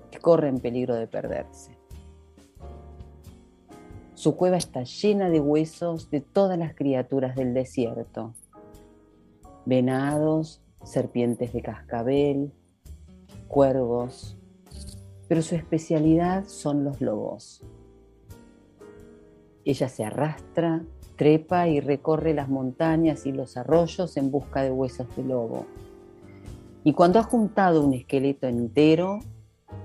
que 0.10 0.18
corren 0.18 0.60
peligro 0.60 0.96
de 0.96 1.06
perderse. 1.06 1.78
Su 4.16 4.36
cueva 4.36 4.58
está 4.58 4.82
llena 4.82 5.30
de 5.30 5.40
huesos 5.40 6.10
de 6.10 6.22
todas 6.22 6.58
las 6.58 6.74
criaturas 6.74 7.36
del 7.36 7.54
desierto. 7.54 8.34
Venados, 9.68 10.65
serpientes 10.86 11.52
de 11.52 11.62
cascabel, 11.62 12.54
cuervos, 13.48 14.38
pero 15.28 15.42
su 15.42 15.56
especialidad 15.56 16.46
son 16.46 16.84
los 16.84 17.02
lobos. 17.02 17.62
Ella 19.66 19.90
se 19.90 20.06
arrastra, 20.06 20.86
trepa 21.16 21.68
y 21.68 21.80
recorre 21.80 22.34
las 22.34 22.50
montañas 22.50 23.26
y 23.26 23.32
los 23.32 23.58
arroyos 23.58 24.16
en 24.18 24.32
busca 24.32 24.62
de 24.62 24.72
huesos 24.72 25.08
de 25.16 25.24
lobo. 25.24 25.66
Y 26.84 26.94
cuando 26.94 27.20
ha 27.20 27.24
juntado 27.24 27.84
un 27.84 27.94
esqueleto 27.94 28.48
entero, 28.48 29.20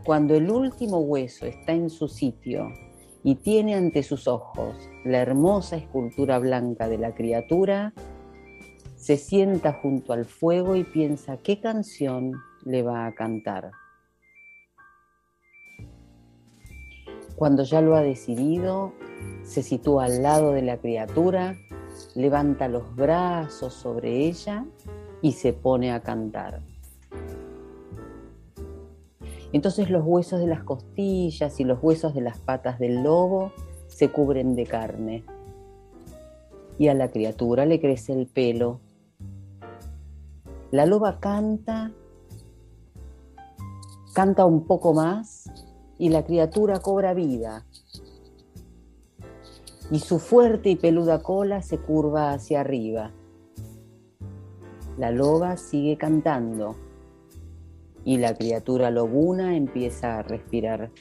cuando 0.05 0.35
el 0.35 0.51
último 0.51 0.99
hueso 0.99 1.47
está 1.47 1.73
en 1.73 1.89
su 1.89 2.09
sitio 2.09 2.69
y 3.23 3.37
tiene 3.37 3.75
ante 3.75 4.03
sus 4.03 4.29
ojos 4.29 4.75
la 5.05 5.19
hermosa 5.19 5.77
escultura 5.77 6.39
blanca 6.39 6.89
de 6.89 6.99
la 6.99 7.15
criatura, 7.15 7.95
se 9.01 9.17
sienta 9.17 9.73
junto 9.73 10.13
al 10.13 10.27
fuego 10.27 10.77
y 10.77 10.85
piensa 10.85 11.39
qué 11.39 11.59
canción 11.59 12.35
le 12.65 12.83
va 12.83 13.07
a 13.07 13.15
cantar. 13.15 13.73
Cuando 17.35 17.65
ya 17.65 17.81
lo 17.81 17.97
ha 17.97 18.03
decidido, 18.03 18.93
se 19.43 19.63
sitúa 19.63 20.05
al 20.05 20.23
lado 20.23 20.53
de 20.53 20.61
la 20.61 20.77
criatura, 20.77 21.57
levanta 22.15 22.69
los 22.69 22.95
brazos 22.95 23.73
sobre 23.73 24.27
ella 24.27 24.67
y 25.23 25.33
se 25.33 25.55
pone 25.55 25.93
a 25.93 26.01
cantar. 26.01 26.61
Entonces 29.55 29.89
los 29.89 30.05
huesos 30.05 30.41
de 30.41 30.47
las 30.47 30.63
costillas 30.63 31.59
y 31.59 31.65
los 31.65 31.83
huesos 31.83 32.15
de 32.15 32.21
las 32.21 32.39
patas 32.39 32.79
del 32.79 33.03
lobo 33.03 33.53
se 33.89 34.11
cubren 34.11 34.55
de 34.55 34.67
carne. 34.67 35.25
Y 36.79 36.89
a 36.89 36.95
la 36.95 37.11
criatura 37.11 37.65
le 37.65 37.81
crece 37.81 38.13
el 38.13 38.27
pelo. 38.27 38.81
La 40.73 40.87
loba 40.87 41.19
canta, 41.19 41.91
canta 44.15 44.45
un 44.45 44.69
poco 44.69 44.95
más 44.95 45.51
y 45.99 46.11
la 46.11 46.25
criatura 46.25 46.79
cobra 46.79 47.13
vida. 47.13 47.67
Y 49.91 49.99
su 49.99 50.21
fuerte 50.21 50.71
y 50.71 50.77
peluda 50.77 51.25
cola 51.25 51.61
se 51.63 51.79
curva 51.79 52.31
hacia 52.31 52.61
arriba. 52.61 53.11
La 54.97 55.11
loba 55.11 55.57
sigue 55.57 55.99
cantando 55.99 56.77
y 58.05 58.19
la 58.19 58.37
criatura 58.37 58.93
lobuna 58.93 59.57
empieza 59.57 60.19
a 60.19 60.23
respirar. 60.23 60.93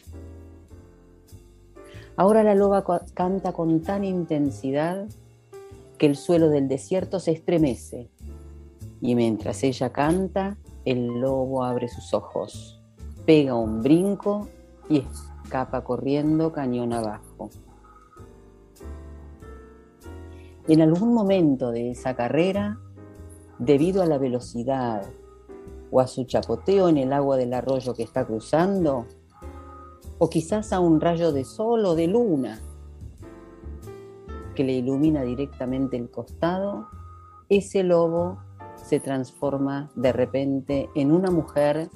Ahora 2.16 2.42
la 2.42 2.56
loba 2.56 2.84
canta 3.14 3.54
con 3.54 3.84
tan 3.84 4.04
intensidad 4.04 5.08
que 6.00 6.08
el 6.08 6.16
suelo 6.16 6.50
del 6.50 6.68
desierto 6.68 7.20
se 7.20 7.34
estremece 7.34 8.10
y 9.02 9.16
mientras 9.16 9.64
ella 9.64 9.92
canta, 9.92 10.58
el 10.86 11.20
lobo 11.20 11.64
abre 11.64 11.88
sus 11.88 12.14
ojos, 12.14 12.82
pega 13.26 13.56
un 13.56 13.82
brinco 13.82 14.48
y 14.90 15.00
escapa 15.44 15.84
corriendo 15.84 16.52
cañón 16.52 16.94
abajo. 16.94 17.50
En 20.68 20.82
algún 20.82 21.14
momento 21.14 21.72
de 21.72 21.92
esa 21.92 22.16
carrera, 22.16 22.78
debido 23.58 24.02
a 24.02 24.06
la 24.06 24.18
velocidad 24.18 25.04
o 25.92 26.00
a 26.00 26.08
su 26.08 26.26
chapoteo 26.26 26.90
en 26.90 26.98
el 26.98 27.14
agua 27.14 27.38
del 27.38 27.54
arroyo 27.54 27.94
que 27.96 28.04
está 28.04 28.26
cruzando, 28.26 29.06
o 30.20 30.30
quizás 30.30 30.74
a 30.74 30.80
un 30.80 31.00
rayo 31.00 31.32
de 31.32 31.46
sol 31.46 31.86
o 31.86 31.96
de 31.96 32.08
luna 32.08 32.60
que 34.54 34.64
le 34.66 34.74
ilumina 34.74 35.24
directamente 35.24 35.96
el 35.96 36.12
costado, 36.12 36.88
ese 37.48 37.84
lobo 37.84 38.40
se 38.90 39.00
transforma 39.00 39.92
de 39.96 40.12
repente 40.12 40.90
en 40.96 41.12
una 41.12 41.30
mujer 41.30 41.92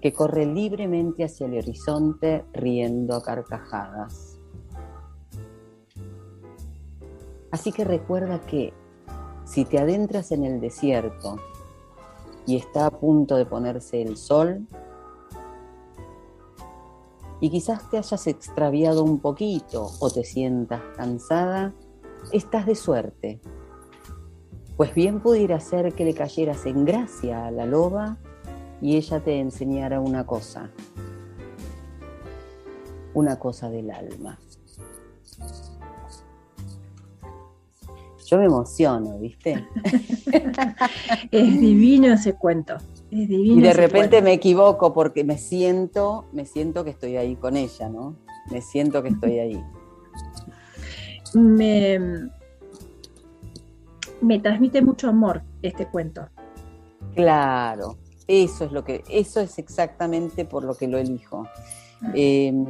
que 0.00 0.12
corre 0.12 0.46
libremente 0.46 1.24
hacia 1.24 1.46
el 1.46 1.58
horizonte 1.58 2.44
riendo 2.52 3.16
a 3.16 3.24
carcajadas. 3.24 4.38
Así 7.50 7.72
que 7.72 7.82
recuerda 7.82 8.40
que 8.40 8.72
si 9.44 9.64
te 9.64 9.80
adentras 9.80 10.30
en 10.30 10.44
el 10.44 10.60
desierto 10.60 11.40
y 12.46 12.56
está 12.56 12.86
a 12.86 12.90
punto 12.92 13.34
de 13.34 13.44
ponerse 13.44 14.00
el 14.00 14.16
sol. 14.16 14.64
Y 17.40 17.50
quizás 17.50 17.90
te 17.90 17.98
hayas 17.98 18.28
extraviado 18.28 19.02
un 19.02 19.18
poquito 19.18 19.90
o 19.98 20.08
te 20.08 20.22
sientas 20.22 20.82
cansada, 20.96 21.74
estás 22.30 22.66
de 22.66 22.76
suerte. 22.76 23.40
Pues 24.82 24.96
bien 24.96 25.20
pudiera 25.20 25.60
ser 25.60 25.92
que 25.92 26.04
le 26.04 26.12
cayeras 26.12 26.66
en 26.66 26.84
gracia 26.84 27.46
a 27.46 27.52
la 27.52 27.66
loba 27.66 28.16
y 28.80 28.96
ella 28.96 29.20
te 29.20 29.38
enseñara 29.38 30.00
una 30.00 30.26
cosa, 30.26 30.72
una 33.14 33.38
cosa 33.38 33.70
del 33.70 33.92
alma. 33.92 34.40
yo 38.26 38.38
me 38.38 38.46
emociono, 38.46 39.20
¿viste? 39.20 39.64
es 41.30 41.60
divino 41.60 42.14
ese 42.14 42.32
cuento. 42.32 42.74
Es 43.12 43.28
divino 43.28 43.60
y 43.60 43.62
de 43.62 43.74
repente 43.74 44.20
me 44.20 44.32
equivoco 44.32 44.92
porque 44.92 45.22
me 45.22 45.38
siento, 45.38 46.24
me 46.32 46.44
siento 46.44 46.82
que 46.82 46.90
estoy 46.90 47.16
ahí 47.16 47.36
con 47.36 47.56
ella, 47.56 47.88
¿no? 47.88 48.16
Me 48.50 48.60
siento 48.60 49.00
que 49.04 49.10
estoy 49.10 49.38
ahí. 49.38 49.62
Me, 51.34 52.32
me 54.22 54.38
transmite 54.38 54.80
mucho 54.80 55.08
amor 55.08 55.42
este 55.60 55.86
cuento. 55.86 56.28
Claro, 57.14 57.98
eso 58.26 58.64
es 58.64 58.72
lo 58.72 58.84
que, 58.84 59.02
eso 59.10 59.40
es 59.40 59.58
exactamente 59.58 60.44
por 60.44 60.64
lo 60.64 60.74
que 60.74 60.88
lo 60.88 60.98
elijo. 60.98 61.46
Ah. 62.00 62.12
Em, 62.14 62.64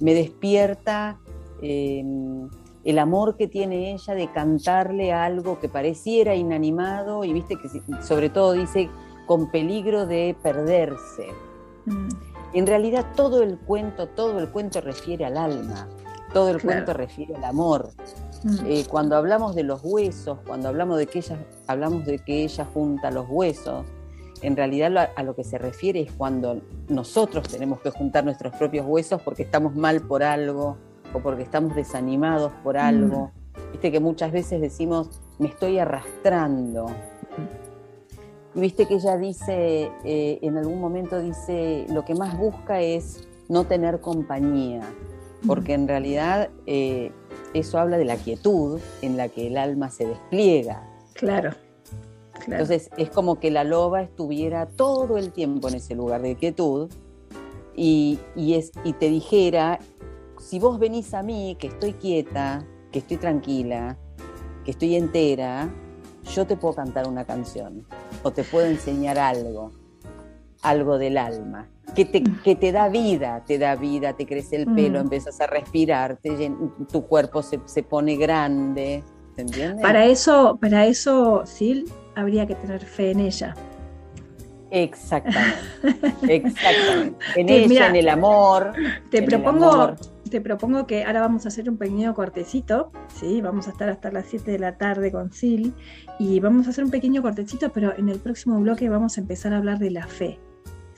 me 0.00 0.14
despierta 0.14 1.18
em, 1.62 2.48
el 2.84 2.98
amor 2.98 3.36
que 3.36 3.46
tiene 3.46 3.92
ella 3.92 4.14
de 4.14 4.32
cantarle 4.32 5.12
algo 5.12 5.60
que 5.60 5.68
pareciera 5.68 6.34
inanimado 6.34 7.24
y 7.24 7.32
viste 7.32 7.56
que 7.56 7.68
sobre 8.02 8.30
todo 8.30 8.52
dice 8.52 8.88
con 9.26 9.50
peligro 9.50 10.06
de 10.06 10.34
perderse. 10.42 11.28
Mm. 11.84 12.08
En 12.54 12.66
realidad 12.66 13.06
todo 13.14 13.42
el 13.42 13.58
cuento, 13.58 14.08
todo 14.08 14.40
el 14.40 14.48
cuento 14.48 14.80
refiere 14.80 15.24
al 15.24 15.36
alma, 15.36 15.88
todo 16.32 16.48
el 16.48 16.60
cuento 16.60 16.94
refiere 16.94 17.36
al 17.36 17.44
amor. 17.44 17.90
Mm. 18.42 18.56
Eh, 18.66 18.84
cuando 18.88 19.16
hablamos 19.16 19.54
de 19.54 19.64
los 19.64 19.80
huesos, 19.82 20.38
cuando 20.46 20.68
hablamos 20.68 20.98
de 20.98 21.06
que 21.06 21.18
ella, 21.18 21.38
hablamos 21.66 22.04
de 22.06 22.18
que 22.18 22.44
ella 22.44 22.64
junta 22.64 23.10
los 23.10 23.26
huesos, 23.28 23.84
en 24.42 24.56
realidad 24.56 25.10
a 25.14 25.22
lo 25.22 25.34
que 25.34 25.44
se 25.44 25.58
refiere 25.58 26.00
es 26.00 26.12
cuando 26.12 26.60
nosotros 26.88 27.46
tenemos 27.48 27.80
que 27.80 27.90
juntar 27.90 28.24
nuestros 28.24 28.54
propios 28.54 28.86
huesos 28.86 29.20
porque 29.22 29.42
estamos 29.42 29.74
mal 29.74 30.00
por 30.00 30.22
algo, 30.22 30.78
o 31.12 31.18
porque 31.18 31.42
estamos 31.42 31.74
desanimados 31.74 32.52
por 32.62 32.76
mm. 32.76 32.78
algo. 32.78 33.30
Viste 33.72 33.92
que 33.92 34.00
muchas 34.00 34.32
veces 34.32 34.60
decimos, 34.60 35.20
me 35.38 35.48
estoy 35.48 35.78
arrastrando. 35.78 36.86
Y 38.54 38.60
viste 38.60 38.86
que 38.86 38.94
ella 38.94 39.16
dice, 39.16 39.90
eh, 40.04 40.38
en 40.42 40.56
algún 40.58 40.80
momento 40.80 41.20
dice, 41.20 41.86
lo 41.90 42.04
que 42.04 42.14
más 42.14 42.36
busca 42.36 42.80
es 42.80 43.28
no 43.48 43.64
tener 43.64 44.00
compañía, 44.00 44.82
porque 45.46 45.74
en 45.74 45.86
realidad 45.86 46.50
eh, 46.66 47.12
eso 47.54 47.78
habla 47.78 47.98
de 47.98 48.04
la 48.04 48.16
quietud 48.16 48.80
en 49.02 49.16
la 49.16 49.28
que 49.28 49.48
el 49.48 49.56
alma 49.56 49.90
se 49.90 50.06
despliega. 50.06 50.88
Claro. 51.14 51.50
Entonces 52.46 52.90
es 52.96 53.10
como 53.10 53.38
que 53.38 53.50
la 53.50 53.64
loba 53.64 54.02
estuviera 54.02 54.66
todo 54.66 55.18
el 55.18 55.32
tiempo 55.32 55.68
en 55.68 55.74
ese 55.74 55.94
lugar 55.94 56.22
de 56.22 56.36
quietud 56.36 56.90
y, 57.74 58.18
es, 58.36 58.72
y 58.84 58.92
te 58.94 59.08
dijera, 59.08 59.78
si 60.38 60.58
vos 60.58 60.78
venís 60.78 61.14
a 61.14 61.22
mí, 61.22 61.56
que 61.58 61.68
estoy 61.68 61.94
quieta, 61.94 62.64
que 62.92 63.00
estoy 63.00 63.16
tranquila, 63.16 63.96
que 64.64 64.72
estoy 64.72 64.96
entera, 64.96 65.70
yo 66.34 66.46
te 66.46 66.56
puedo 66.56 66.74
cantar 66.74 67.08
una 67.08 67.24
canción 67.24 67.86
o 68.22 68.30
te 68.30 68.44
puedo 68.44 68.66
enseñar 68.66 69.18
algo, 69.18 69.72
algo 70.62 70.98
del 70.98 71.18
alma, 71.18 71.68
que 71.90 72.04
te, 72.04 72.22
que 72.22 72.56
te 72.56 72.72
da 72.72 72.88
vida, 72.88 73.42
te 73.46 73.58
da 73.58 73.76
vida, 73.76 74.14
te 74.14 74.26
crece 74.26 74.56
el 74.56 74.66
pelo, 74.66 74.98
mm. 74.98 75.02
empiezas 75.02 75.40
a 75.40 75.46
respirar, 75.46 76.18
tu 76.90 77.06
cuerpo 77.06 77.42
se, 77.42 77.60
se, 77.66 77.82
pone 77.82 78.16
grande. 78.16 79.02
¿te 79.34 79.42
entiendes? 79.42 79.82
Para 79.82 80.06
eso, 80.06 80.58
para 80.60 80.86
eso, 80.86 81.42
Sil, 81.46 81.86
habría 82.14 82.46
que 82.46 82.54
tener 82.54 82.84
fe 82.84 83.12
en 83.12 83.20
ella. 83.20 83.54
Exactamente, 84.70 85.58
exactamente. 86.28 87.18
En 87.36 87.48
ella, 87.48 87.88
en 87.88 87.96
el 87.96 88.08
amor. 88.08 88.72
Te 89.10 89.22
propongo, 89.22 89.96
te 90.30 90.40
propongo 90.40 90.86
que 90.86 91.04
ahora 91.04 91.20
vamos 91.20 91.44
a 91.44 91.48
hacer 91.48 91.68
un 91.68 91.76
pequeño 91.76 92.14
cortecito, 92.14 92.92
¿sí? 93.18 93.40
Vamos 93.40 93.66
a 93.66 93.72
estar 93.72 93.88
hasta 93.88 94.12
las 94.12 94.26
7 94.26 94.52
de 94.52 94.58
la 94.60 94.78
tarde 94.78 95.10
con 95.10 95.32
Sil 95.34 95.74
y 96.20 96.38
vamos 96.38 96.66
a 96.66 96.70
hacer 96.70 96.84
un 96.84 96.90
pequeño 96.90 97.20
cortecito, 97.20 97.72
pero 97.72 97.96
en 97.98 98.08
el 98.08 98.20
próximo 98.20 98.60
bloque 98.60 98.88
vamos 98.88 99.18
a 99.18 99.20
empezar 99.20 99.52
a 99.52 99.56
hablar 99.56 99.80
de 99.80 99.90
la 99.90 100.06
fe, 100.06 100.38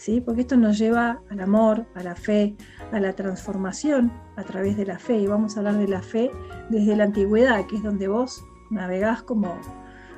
¿sí? 0.02 0.20
Porque 0.20 0.40
esto 0.40 0.56
nos 0.56 0.78
lleva 0.78 1.22
al 1.30 1.40
amor, 1.40 1.86
a 1.94 2.02
la 2.02 2.16
fe, 2.16 2.56
a 2.90 2.98
la 2.98 3.12
transformación 3.12 4.12
a 4.36 4.42
través 4.42 4.76
de 4.76 4.84
la 4.84 4.98
fe 4.98 5.16
y 5.18 5.26
vamos 5.28 5.56
a 5.56 5.60
hablar 5.60 5.78
de 5.78 5.86
la 5.86 6.02
fe 6.02 6.30
desde 6.70 6.96
la 6.96 7.04
antigüedad, 7.04 7.66
que 7.66 7.76
es 7.76 7.82
donde 7.84 8.08
vos 8.08 8.44
navegás 8.70 9.22
como 9.22 9.56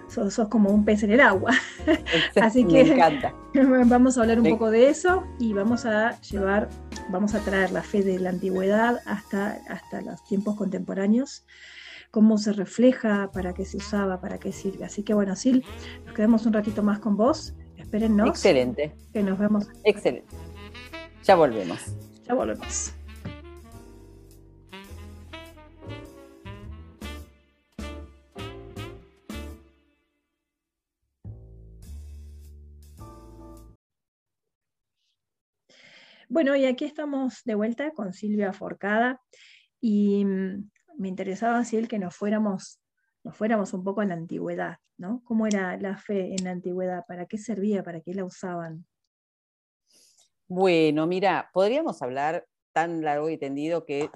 sos, 0.09 0.41
como 0.49 0.71
un 0.71 0.87
pez 0.87 1.03
en 1.03 1.12
el 1.12 1.21
agua. 1.21 1.53
Así 2.41 2.64
que 2.64 2.81
encanta. 2.81 3.35
vamos 3.87 4.17
a 4.17 4.23
hablar 4.23 4.41
un 4.41 4.49
poco 4.49 4.71
de 4.71 4.88
eso 4.88 5.25
y 5.38 5.53
vamos 5.53 5.85
a 5.85 6.19
llevar, 6.21 6.71
vamos 7.11 7.35
a 7.35 7.41
traer 7.41 7.71
la 7.71 7.83
fe 7.83 8.03
de 8.03 8.19
la 8.19 8.31
antigüedad 8.31 9.00
hasta, 9.05 9.59
hasta 9.69 10.00
los 10.00 10.25
tiempos 10.25 10.57
contemporáneos 10.57 11.45
cómo 12.11 12.38
se 12.38 12.53
refleja, 12.53 13.33
para 13.33 13.55
qué 13.55 13.64
se 13.64 13.76
usaba, 13.76 14.21
para 14.21 14.38
qué 14.38 14.53
sirve. 14.53 14.85
Así 14.85 15.03
que 15.03 15.14
bueno, 15.14 15.35
Sil, 15.35 15.67
nos 16.07 16.14
quedamos 16.14 16.47
un 16.47 16.53
ratito 16.53 16.81
más 16.81 17.00
con 17.00 17.17
vos. 17.17 17.57
Espérennos. 17.85 18.29
Excelente. 18.29 18.93
Que 19.12 19.23
nos 19.23 19.38
vemos. 19.38 19.69
Excelente. 19.85 20.35
Ya 21.23 21.37
volvemos. 21.37 21.81
Ya 22.26 22.35
volvemos. 22.35 22.95
Bueno, 36.29 36.57
y 36.57 36.64
aquí 36.64 36.85
estamos 36.85 37.43
de 37.45 37.55
vuelta 37.55 37.93
con 37.93 38.12
Silvia 38.12 38.53
Forcada 38.53 39.21
y 39.81 40.25
mm, 40.25 40.71
me 40.97 41.09
interesaba 41.09 41.59
así 41.59 41.87
que 41.87 41.99
nos 41.99 42.17
fuéramos, 42.17 42.81
nos 43.25 43.37
fuéramos 43.37 43.73
un 43.73 43.83
poco 43.83 44.02
a 44.02 44.04
la 44.04 44.14
antigüedad, 44.14 44.76
¿no? 44.99 45.23
¿Cómo 45.25 45.47
era 45.47 45.76
la 45.78 45.97
fe 45.97 46.35
en 46.35 46.45
la 46.45 46.50
antigüedad? 46.50 47.04
¿Para 47.09 47.26
qué 47.26 47.38
servía? 47.38 47.83
¿Para 47.83 48.00
qué 48.00 48.14
la 48.14 48.25
usaban? 48.25 48.87
Bueno, 50.47 51.07
mira, 51.07 51.50
podríamos 51.54 52.02
hablar 52.02 52.47
tan 52.73 53.02
largo 53.02 53.31
y 53.31 53.38
tendido 53.38 53.87
que 53.87 54.11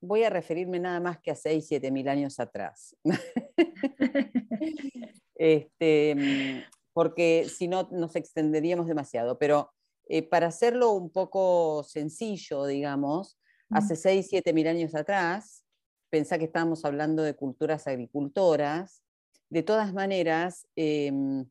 voy 0.00 0.24
a 0.24 0.30
referirme 0.30 0.78
nada 0.78 1.00
más 1.00 1.18
que 1.20 1.30
a 1.30 1.34
6, 1.34 1.66
7 1.68 1.90
mil 1.90 2.08
años 2.08 2.40
atrás. 2.40 2.96
este, 5.34 6.64
porque 6.94 7.46
si 7.48 7.68
no 7.68 7.88
nos 7.92 8.16
extenderíamos 8.16 8.86
demasiado, 8.86 9.38
pero 9.38 9.70
eh, 10.08 10.22
para 10.22 10.46
hacerlo 10.46 10.92
un 10.92 11.10
poco 11.10 11.84
sencillo, 11.84 12.64
digamos, 12.64 13.38
hace 13.70 13.96
6, 13.96 14.26
7 14.30 14.52
mil 14.54 14.66
años 14.66 14.94
atrás, 14.94 15.62
pensá 16.10 16.38
que 16.38 16.44
estábamos 16.44 16.84
hablando 16.84 17.22
de 17.22 17.34
culturas 17.34 17.86
agricultoras, 17.86 19.02
de 19.50 19.62
todas 19.62 19.92
maneras, 19.94 20.66
em, 20.76 21.46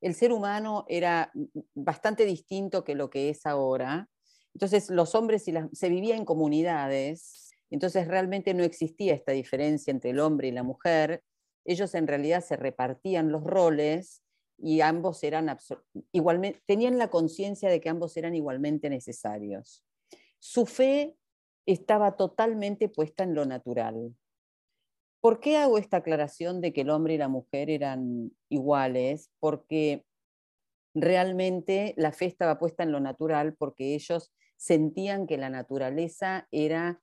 el 0.00 0.14
ser 0.14 0.32
humano 0.32 0.84
era 0.88 1.32
bastante 1.74 2.26
distinto 2.26 2.84
que 2.84 2.94
lo 2.94 3.10
que 3.10 3.30
es 3.30 3.46
ahora. 3.46 4.08
Entonces, 4.54 4.90
los 4.90 5.14
hombres 5.14 5.48
y 5.48 5.52
las, 5.52 5.68
se 5.72 5.88
vivía 5.88 6.14
en 6.14 6.24
comunidades, 6.24 7.50
entonces 7.70 8.06
realmente 8.06 8.54
no 8.54 8.62
existía 8.62 9.14
esta 9.14 9.32
diferencia 9.32 9.90
entre 9.90 10.10
el 10.10 10.20
hombre 10.20 10.48
y 10.48 10.52
la 10.52 10.62
mujer. 10.62 11.22
Ellos 11.64 11.94
en 11.94 12.06
realidad 12.06 12.44
se 12.44 12.56
repartían 12.56 13.32
los 13.32 13.42
roles 13.42 14.22
y 14.58 14.80
ambos 14.80 15.22
eran 15.24 15.56
igualmente, 16.12 16.62
tenían 16.66 16.98
la 16.98 17.08
conciencia 17.08 17.68
de 17.68 17.80
que 17.80 17.88
ambos 17.88 18.16
eran 18.16 18.34
igualmente 18.34 18.90
necesarios. 18.90 19.82
Su 20.38 20.66
fe 20.66 21.16
estaba 21.66 22.16
totalmente 22.16 22.88
puesta 22.88 23.24
en 23.24 23.34
lo 23.34 23.46
natural. 23.46 24.14
¿Por 25.20 25.40
qué 25.40 25.56
hago 25.56 25.78
esta 25.78 25.98
aclaración 25.98 26.60
de 26.60 26.72
que 26.72 26.82
el 26.82 26.90
hombre 26.90 27.14
y 27.14 27.18
la 27.18 27.28
mujer 27.28 27.70
eran 27.70 28.30
iguales? 28.50 29.30
Porque 29.40 30.04
realmente 30.94 31.94
la 31.96 32.12
fe 32.12 32.26
estaba 32.26 32.58
puesta 32.58 32.82
en 32.82 32.92
lo 32.92 33.00
natural 33.00 33.54
porque 33.54 33.94
ellos 33.94 34.32
sentían 34.56 35.26
que 35.26 35.38
la 35.38 35.50
naturaleza 35.50 36.46
era 36.50 37.00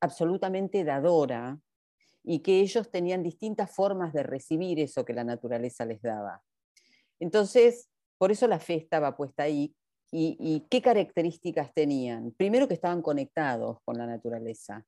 absolutamente 0.00 0.84
dadora 0.84 1.60
y 2.22 2.40
que 2.40 2.60
ellos 2.60 2.90
tenían 2.90 3.22
distintas 3.22 3.70
formas 3.74 4.12
de 4.12 4.22
recibir 4.22 4.80
eso 4.80 5.04
que 5.04 5.12
la 5.12 5.24
naturaleza 5.24 5.84
les 5.84 6.02
daba. 6.02 6.42
Entonces, 7.20 7.88
por 8.18 8.32
eso 8.32 8.48
la 8.48 8.58
fe 8.58 8.74
estaba 8.74 9.16
puesta 9.16 9.44
ahí. 9.44 9.74
¿Y, 10.16 10.64
qué 10.70 10.80
características 10.80 11.74
tenían? 11.74 12.30
Primero 12.36 12.68
que 12.68 12.74
estaban 12.74 13.02
conectados 13.02 13.78
con 13.84 13.98
la 13.98 14.06
naturaleza. 14.06 14.86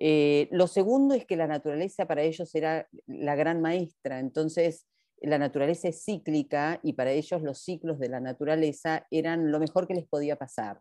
Eh, 0.00 0.48
lo 0.50 0.66
segundo 0.66 1.14
es 1.14 1.24
que 1.24 1.36
la 1.36 1.46
naturaleza 1.46 2.06
para 2.06 2.22
ellos 2.22 2.52
era 2.56 2.88
la 3.06 3.36
gran 3.36 3.60
maestra, 3.60 4.18
entonces 4.18 4.84
la 5.22 5.38
naturaleza 5.38 5.88
es 5.88 6.04
cíclica 6.04 6.80
y 6.82 6.94
para 6.94 7.12
ellos 7.12 7.40
los 7.40 7.60
ciclos 7.60 8.00
de 8.00 8.08
la 8.08 8.18
naturaleza 8.18 9.06
eran 9.12 9.52
lo 9.52 9.60
mejor 9.60 9.86
que 9.86 9.94
les 9.94 10.08
podía 10.08 10.34
pasar. 10.34 10.80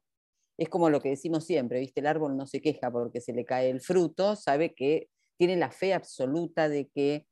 Es 0.58 0.68
como 0.68 0.90
lo 0.90 1.00
que 1.00 1.10
decimos 1.10 1.46
siempre, 1.46 1.80
¿viste? 1.80 2.00
El 2.00 2.08
árbol 2.08 2.36
no 2.36 2.48
se 2.48 2.62
queja 2.62 2.90
porque 2.92 3.22
se 3.22 3.34
le 3.34 3.46
cae 3.46 3.70
el 3.70 3.80
fruto, 3.80 4.36
sabe 4.36 4.74
que 4.74 5.10
tiene 5.38 5.56
la 5.56 5.70
fe 5.70 5.94
absoluta 5.94 6.68
de 6.68 6.88
que 6.88 7.28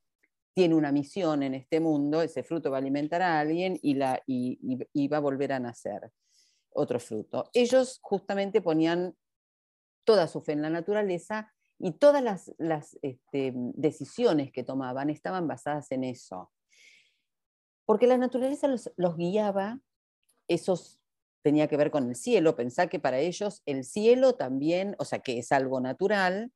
tiene 0.54 0.76
una 0.76 0.92
misión 0.92 1.42
en 1.44 1.56
este 1.56 1.80
mundo, 1.80 2.22
ese 2.22 2.44
fruto 2.44 2.70
va 2.70 2.78
a 2.78 2.80
alimentar 2.80 3.22
a 3.22 3.39
alguien 3.39 3.80
y, 3.82 3.96
la, 3.96 4.22
y, 4.28 5.08
va 5.08 5.18
a 5.18 5.22
volver 5.22 5.52
a 5.52 5.60
nacer 5.60 6.12
otro 6.70 7.00
fruto. 7.00 7.50
Ellos 7.54 8.00
justamente 8.02 8.62
ponían 8.62 9.16
toda 10.04 10.28
su 10.28 10.42
fe 10.42 10.52
en 10.54 10.62
la 10.62 10.70
naturaleza 10.70 11.52
y 11.80 11.92
todas 11.94 12.24
las, 12.58 13.00
este, 13.02 13.54
decisiones 13.56 14.52
que 14.52 14.63
tomaban 14.63 15.10
estaban 15.10 15.48
basadas 15.48 15.92
en 15.92 16.04
eso. 16.04 16.52
Porque 17.86 18.08
la 18.08 18.18
naturaleza 18.18 18.68
los, 18.68 19.18
guiaba, 19.18 19.80
eso 20.48 20.80
tenía 21.42 21.68
que 21.68 21.78
ver 21.78 21.92
con 21.92 22.10
el 22.10 22.16
cielo, 22.16 22.56
pensá 22.56 22.88
que 22.88 23.00
para 23.00 23.20
ellos 23.20 23.62
el 23.66 23.84
cielo 23.84 24.36
también, 24.36 24.96
o 25.00 25.06
sea, 25.06 25.20
que 25.20 25.39
es 25.39 25.52
algo 25.52 25.82
natural, 25.82 26.54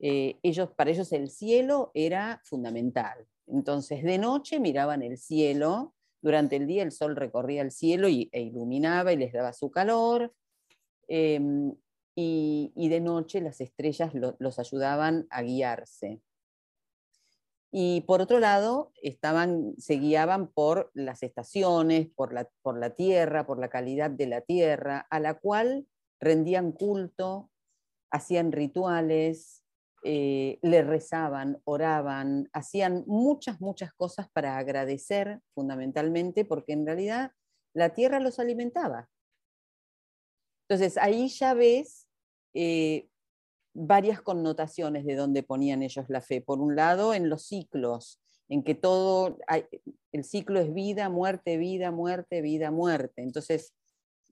eh, 0.00 0.38
ellos, 0.42 0.70
para 0.72 0.90
ellos 0.90 1.12
el 1.12 1.30
cielo 1.30 1.92
era 1.94 2.40
fundamental. 2.44 3.28
Entonces, 3.46 4.02
de 4.02 4.18
noche 4.18 4.60
miraban 4.60 5.02
el 5.02 5.18
cielo, 5.18 5.94
durante 6.22 6.56
el 6.56 6.66
día 6.66 6.82
el 6.82 6.92
sol 6.92 7.16
recorría 7.16 7.60
el 7.60 7.70
cielo 7.70 8.08
y, 8.08 8.30
e 8.32 8.40
iluminaba 8.40 9.12
y 9.12 9.16
les 9.16 9.32
daba 9.32 9.52
su 9.52 9.70
calor, 9.70 10.32
em, 11.06 11.74
y, 12.16 12.88
de 12.88 13.00
noche 13.00 13.40
las 13.40 13.60
estrellas 13.60 14.12
los 14.38 14.58
ayudaban 14.58 15.26
a 15.30 15.42
guiarse. 15.42 16.20
Y 17.72 18.02
por 18.02 18.20
otro 18.20 18.38
lado, 18.38 18.92
estaban, 19.02 19.74
se 19.78 19.96
guiaban 19.96 20.46
por 20.46 20.92
las 20.94 21.24
estaciones, 21.24 22.08
por 22.14 22.32
la, 22.32 22.48
por 22.62 22.78
la 22.78 22.90
tierra, 22.94 23.46
por 23.46 23.58
la 23.58 23.68
calidad 23.68 24.10
de 24.10 24.28
la 24.28 24.42
tierra, 24.42 25.06
a 25.10 25.18
la 25.18 25.34
cual 25.34 25.86
rendían 26.20 26.70
culto, 26.70 27.50
hacían 28.12 28.52
rituales, 28.52 29.63
eh, 30.06 30.58
le 30.60 30.82
rezaban, 30.82 31.62
oraban, 31.64 32.50
hacían 32.52 33.04
muchas, 33.06 33.60
muchas 33.60 33.92
cosas 33.94 34.28
para 34.32 34.58
agradecer 34.58 35.40
fundamentalmente, 35.54 36.44
porque 36.44 36.74
en 36.74 36.84
realidad 36.84 37.32
la 37.74 37.94
tierra 37.94 38.20
los 38.20 38.38
alimentaba. 38.38 39.08
Entonces 40.68 40.98
ahí 40.98 41.28
ya 41.28 41.54
ves 41.54 42.06
eh, 42.52 43.08
varias 43.74 44.20
connotaciones 44.20 45.06
de 45.06 45.14
donde 45.14 45.42
ponían 45.42 45.82
ellos 45.82 46.04
la 46.08 46.20
fe. 46.20 46.42
Por 46.42 46.60
un 46.60 46.76
lado, 46.76 47.14
en 47.14 47.30
los 47.30 47.46
ciclos, 47.46 48.20
en 48.48 48.62
que 48.62 48.74
todo, 48.74 49.38
el 50.12 50.24
ciclo 50.24 50.60
es 50.60 50.72
vida, 50.72 51.08
muerte, 51.08 51.56
vida, 51.56 51.90
muerte, 51.90 52.42
vida, 52.42 52.70
muerte. 52.70 53.22
Entonces, 53.22 53.74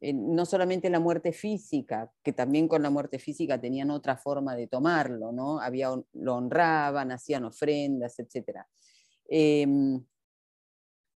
eh, 0.04 0.12
no 0.12 0.44
solamente 0.46 0.90
la 0.90 0.98
muerte 0.98 1.32
física, 1.32 2.12
que 2.24 2.32
también 2.32 2.66
con 2.66 2.82
la 2.82 2.90
muerte 2.90 3.20
física 3.20 3.60
tenían 3.60 3.88
otra 3.92 4.16
forma 4.16 4.56
de 4.56 4.66
tomarlo, 4.66 5.30
¿no? 5.30 5.60
Había, 5.60 5.90
lo 6.14 6.34
honraban, 6.34 7.12
hacían 7.12 7.44
ofrendas, 7.44 8.18
etc. 8.18 8.66
Em, 9.28 10.04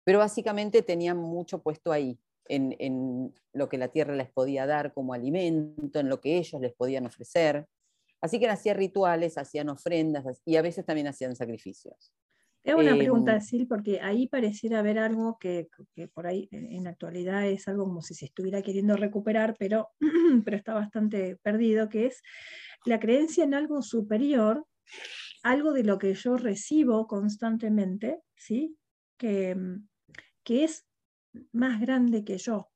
pero 0.03 0.19
básicamente 0.19 0.83
tenían 0.83 1.17
mucho 1.17 1.63
puesto 1.63 1.93
ahí, 1.93 2.19
en, 2.49 2.75
en, 2.81 3.33
lo 3.53 3.69
que 3.69 3.79
la 3.79 3.87
tierra 3.87 4.17
les 4.17 4.29
podía 4.29 4.67
dar 4.67 4.93
como 4.93 5.15
alimento, 5.15 6.01
en 6.01 6.09
lo 6.09 6.21
que 6.21 6.39
ellos 6.39 6.61
les 6.61 6.73
podían 6.73 7.07
ofrecer. 7.07 7.69
Así 8.21 8.41
que 8.41 8.49
hacían 8.49 8.79
rituales, 8.79 9.39
hacían 9.39 9.69
ofrendas 9.69 10.43
y 10.45 10.57
a 10.57 10.63
veces 10.63 10.85
también 10.85 11.07
hacían 11.07 11.37
sacrificios. 11.37 12.13
Tengo 12.63 12.81
una 12.81 12.97
pregunta, 12.97 13.35
em, 13.35 13.41
Sil, 13.43 13.67
porque 13.67 14.01
ahí 14.01 14.29
pareciera 14.29 14.79
haber 14.79 14.99
algo 14.99 15.37
que, 15.39 15.69
por 16.15 16.27
ahí 16.27 16.49
en 16.53 16.85
la 16.85 16.91
actualidad 16.91 17.47
es 17.47 17.67
algo 17.67 17.85
como 17.85 18.03
si 18.03 18.15
se 18.15 18.27
estuviera 18.27 18.63
queriendo 18.63 18.97
recuperar, 18.97 19.57
pero, 19.59 19.91
pero 20.45 20.57
está 20.57 20.75
bastante 20.75 21.37
perdido, 21.43 21.89
que 21.89 22.07
es 22.07 22.23
la 22.85 23.01
creencia 23.01 23.45
en 23.45 23.55
algo 23.55 23.83
superior, 23.83 24.67
algo 25.43 25.73
de 25.73 25.85
lo 25.85 25.99
que 25.99 26.15
yo 26.15 26.37
recibo 26.37 27.07
constantemente, 27.07 28.21
¿sí? 28.37 28.77
que, 29.19 29.57
que 30.45 30.65
es 30.65 30.87
más 31.53 31.81
grande 31.81 32.25
que 32.25 32.39
yo 32.39 32.73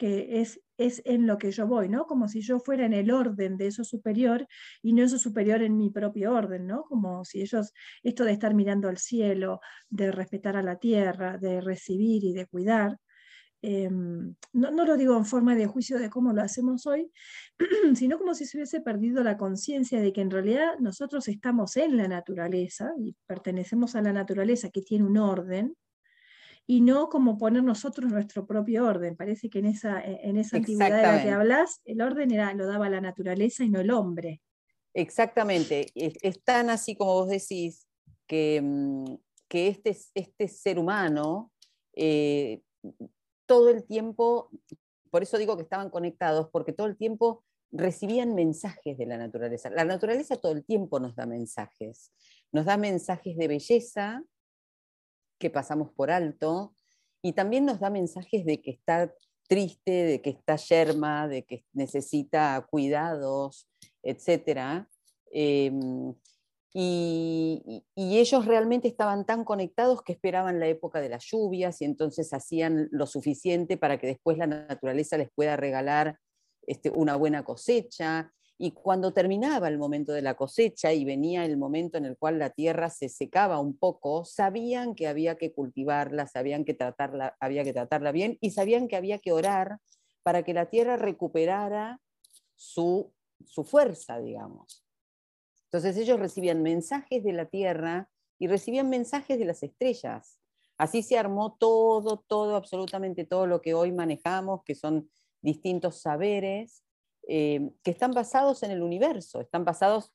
que 0.00 0.40
es, 0.40 0.58
es 0.80 1.02
en 1.04 1.26
lo 1.26 1.36
que 1.36 1.50
yo 1.50 1.66
voy, 1.66 1.88
¿no? 1.90 2.06
Como 2.06 2.26
si 2.26 2.40
yo 2.40 2.58
fuera 2.58 2.86
en 2.86 2.94
el 2.94 3.10
orden 3.10 3.58
de 3.58 3.66
eso 3.66 3.84
superior 3.84 4.46
y 4.82 4.94
no 4.94 5.04
eso 5.04 5.18
superior 5.18 5.62
en 5.62 5.76
mi 5.76 5.90
propio 5.90 6.32
orden, 6.32 6.66
¿no? 6.66 6.84
Como 6.84 7.22
si 7.24 7.42
ellos, 7.42 7.72
esto 8.02 8.24
de 8.24 8.32
estar 8.32 8.54
mirando 8.54 8.88
al 8.88 8.96
cielo, 8.96 9.60
de 9.90 10.10
respetar 10.10 10.56
a 10.56 10.62
la 10.62 10.76
tierra, 10.76 11.36
de 11.36 11.60
recibir 11.60 12.24
y 12.24 12.32
de 12.32 12.46
cuidar, 12.46 12.98
em, 13.62 14.34
no, 14.54 14.70
no, 14.70 14.86
lo 14.86 14.96
digo 14.96 15.16
en 15.18 15.26
forma 15.26 15.54
de 15.54 15.66
juicio 15.66 15.98
de 15.98 16.08
cómo 16.08 16.32
lo 16.32 16.40
hacemos 16.40 16.86
hoy, 16.86 17.12
sino 17.94 18.18
como 18.18 18.34
si 18.34 18.46
se 18.46 18.56
hubiese 18.56 18.80
perdido 18.80 19.22
la 19.22 19.36
conciencia 19.36 20.00
de 20.00 20.12
que 20.14 20.22
en 20.22 20.30
realidad 20.30 20.78
nosotros 20.80 21.28
estamos 21.28 21.76
en 21.76 21.98
la 21.98 22.08
naturaleza 22.08 22.92
y 22.98 23.14
pertenecemos 23.26 23.96
a 23.96 24.02
la 24.02 24.14
naturaleza 24.14 24.70
que 24.70 24.80
tiene 24.80 25.04
un 25.04 25.18
orden, 25.18 25.76
y 26.70 26.82
no 26.82 27.08
como 27.08 27.36
poner 27.36 27.64
nosotros 27.64 28.12
nuestro 28.12 28.46
propio 28.46 28.86
orden. 28.86 29.16
Parece 29.16 29.50
que 29.50 29.58
en 29.58 29.66
esa, 29.66 30.00
e, 30.02 30.20
en 30.22 30.36
esa 30.36 30.58
antigüedad 30.58 30.98
de 30.98 31.02
la 31.02 31.20
que 31.20 31.30
hablas, 31.30 31.80
el 31.84 32.00
orden 32.00 32.30
era, 32.30 32.54
lo 32.54 32.64
daba 32.64 32.88
la 32.88 33.00
naturaleza 33.00 33.64
y 33.64 33.70
no 33.70 33.80
el 33.80 33.90
hombre. 33.90 34.40
Exactamente. 34.94 35.88
Es, 35.96 36.44
tan 36.44 36.70
así 36.70 36.94
como 36.94 37.14
vos 37.14 37.28
decís 37.28 37.88
que, 38.28 38.60
mm, 38.62 39.16
que 39.48 39.66
este, 39.66 39.96
este 40.14 40.46
ser 40.46 40.78
humano 40.78 41.50
eh, 41.92 42.62
todo 43.46 43.68
el 43.70 43.84
tiempo, 43.84 44.48
por 45.10 45.24
eso 45.24 45.38
digo 45.38 45.56
que 45.56 45.64
estaban 45.64 45.90
conectados, 45.90 46.50
porque 46.52 46.72
todo 46.72 46.86
el 46.86 46.96
tiempo 46.96 47.42
recibían 47.72 48.36
mensajes 48.36 48.96
de 48.96 49.06
la 49.06 49.18
naturaleza. 49.18 49.70
La 49.70 49.84
naturaleza 49.84 50.36
todo 50.36 50.52
el 50.52 50.64
tiempo 50.64 51.00
nos 51.00 51.16
da 51.16 51.26
mensajes. 51.26 52.12
Nos 52.52 52.64
da 52.64 52.76
mensajes 52.76 53.36
de 53.36 53.48
belleza, 53.48 54.22
que 55.40 55.50
pasamos 55.50 55.90
por 55.90 56.12
alto 56.12 56.74
y 57.22 57.32
también 57.32 57.64
nos 57.64 57.80
da 57.80 57.90
mensajes 57.90 58.44
de 58.44 58.60
que 58.60 58.70
está 58.70 59.12
triste, 59.48 59.90
de 59.90 60.22
que 60.22 60.30
está 60.30 60.54
yerma, 60.56 61.26
de 61.26 61.42
que 61.44 61.64
necesita 61.72 62.64
cuidados, 62.70 63.68
etc. 64.02 64.86
Em, 65.32 66.14
y, 66.72 67.82
ellos 67.96 68.44
realmente 68.46 68.86
estaban 68.86 69.24
tan 69.24 69.44
conectados 69.44 70.02
que 70.02 70.12
esperaban 70.12 70.60
la 70.60 70.68
época 70.68 71.00
de 71.00 71.08
las 71.08 71.24
lluvias 71.24 71.80
y 71.80 71.84
entonces 71.84 72.32
hacían 72.32 72.88
lo 72.92 73.06
suficiente 73.06 73.76
para 73.76 73.98
que 73.98 74.06
después 74.06 74.38
la 74.38 74.46
naturaleza 74.46 75.16
les 75.16 75.30
pueda 75.32 75.56
regalar 75.56 76.18
este, 76.66 76.90
una 76.90 77.16
buena 77.16 77.44
cosecha 77.44 78.32
y 78.62 78.72
cuando 78.72 79.14
terminaba 79.14 79.68
el 79.68 79.78
momento 79.78 80.12
de 80.12 80.20
la 80.20 80.34
cosecha 80.34 80.92
y 80.92 81.06
venía 81.06 81.46
el 81.46 81.56
momento 81.56 81.96
en 81.96 82.04
el 82.04 82.18
cual 82.18 82.38
la 82.38 82.50
tierra 82.50 82.90
se 82.90 83.08
secaba 83.08 83.58
un 83.58 83.74
poco, 83.74 84.26
sabían 84.26 84.94
que 84.94 85.08
había 85.08 85.38
que 85.38 85.50
cultivarla, 85.50 86.26
sabían 86.26 86.66
que 86.66 86.74
tratarla, 86.74 87.38
había 87.40 87.64
que 87.64 87.72
tratarla 87.72 88.12
bien 88.12 88.36
y 88.42 88.50
sabían 88.50 88.86
que 88.86 88.96
había 88.96 89.18
que 89.18 89.32
orar 89.32 89.78
para 90.22 90.42
que 90.42 90.52
la 90.52 90.66
tierra 90.66 90.98
recuperara 90.98 92.02
su, 92.54 93.14
su 93.46 93.64
fuerza, 93.64 94.20
digamos. 94.20 94.84
Entonces 95.64 95.96
ellos 95.96 96.20
recibían 96.20 96.62
mensajes 96.62 97.24
de 97.24 97.32
la 97.32 97.46
tierra 97.46 98.10
y 98.38 98.46
recibían 98.46 98.90
mensajes 98.90 99.38
de 99.38 99.46
las 99.46 99.62
estrellas. 99.62 100.38
Así 100.76 101.02
se 101.02 101.16
armó 101.16 101.56
todo, 101.58 102.18
todo, 102.26 102.56
absolutamente 102.56 103.24
todo 103.24 103.46
lo 103.46 103.62
que 103.62 103.72
hoy 103.72 103.90
manejamos, 103.90 104.64
que 104.64 104.74
son 104.74 105.10
distintos 105.40 106.02
saberes, 106.02 106.84
eh, 107.28 107.70
que 107.82 107.90
están 107.90 108.12
basados 108.12 108.62
en 108.62 108.70
el 108.70 108.82
universo, 108.82 109.40
están 109.40 109.64
basados 109.64 110.12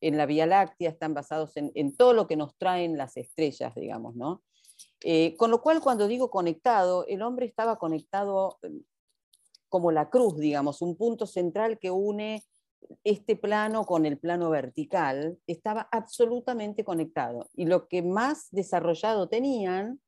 en 0.00 0.16
la 0.16 0.26
Vía 0.26 0.46
Láctea, 0.46 0.90
están 0.90 1.14
basados 1.14 1.52
en, 1.56 1.96
todo 1.96 2.12
lo 2.12 2.26
que 2.26 2.36
nos 2.36 2.56
traen 2.56 2.98
las 2.98 3.16
estrellas, 3.16 3.74
digamos, 3.74 4.16
¿no? 4.16 4.42
Eh, 5.04 5.36
con 5.36 5.50
lo 5.50 5.62
cual, 5.62 5.80
cuando 5.80 6.08
digo 6.08 6.30
conectado, 6.30 7.06
el 7.06 7.22
hombre 7.22 7.46
estaba 7.46 7.78
conectado 7.78 8.58
eh, 8.62 8.70
como 9.68 9.92
la 9.92 10.10
cruz, 10.10 10.38
digamos, 10.38 10.82
un 10.82 10.96
punto 10.96 11.26
central 11.26 11.78
que 11.78 11.90
une 11.90 12.42
este 13.04 13.36
plano 13.36 13.84
con 13.84 14.06
el 14.06 14.18
plano 14.18 14.50
vertical, 14.50 15.38
estaba 15.46 15.88
absolutamente 15.92 16.84
conectado. 16.84 17.48
Y 17.54 17.66
lo 17.66 17.86
que 17.86 18.02
más 18.02 18.48
desarrollado 18.50 19.28
tenían, 19.28 20.00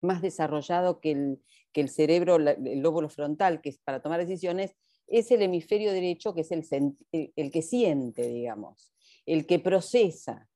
más 0.00 0.22
desarrollado 0.22 1.00
que 1.00 1.12
el, 1.12 1.42
que 1.72 1.82
el 1.82 1.90
cerebro, 1.90 2.36
el 2.36 2.80
lóbulo 2.80 3.08
frontal, 3.08 3.60
que 3.60 3.68
es 3.68 3.78
para 3.78 4.00
tomar 4.00 4.18
decisiones, 4.18 4.74
es 5.08 5.30
el 5.30 5.42
hemisferio 5.42 5.92
derecho 5.92 6.34
que 6.34 6.42
es 6.42 6.52
el, 6.52 6.64
el, 7.12 7.50
que 7.50 7.62
siente, 7.62 8.28
digamos, 8.28 8.92
el 9.26 9.46
que 9.46 9.58
procesa, 9.58 10.48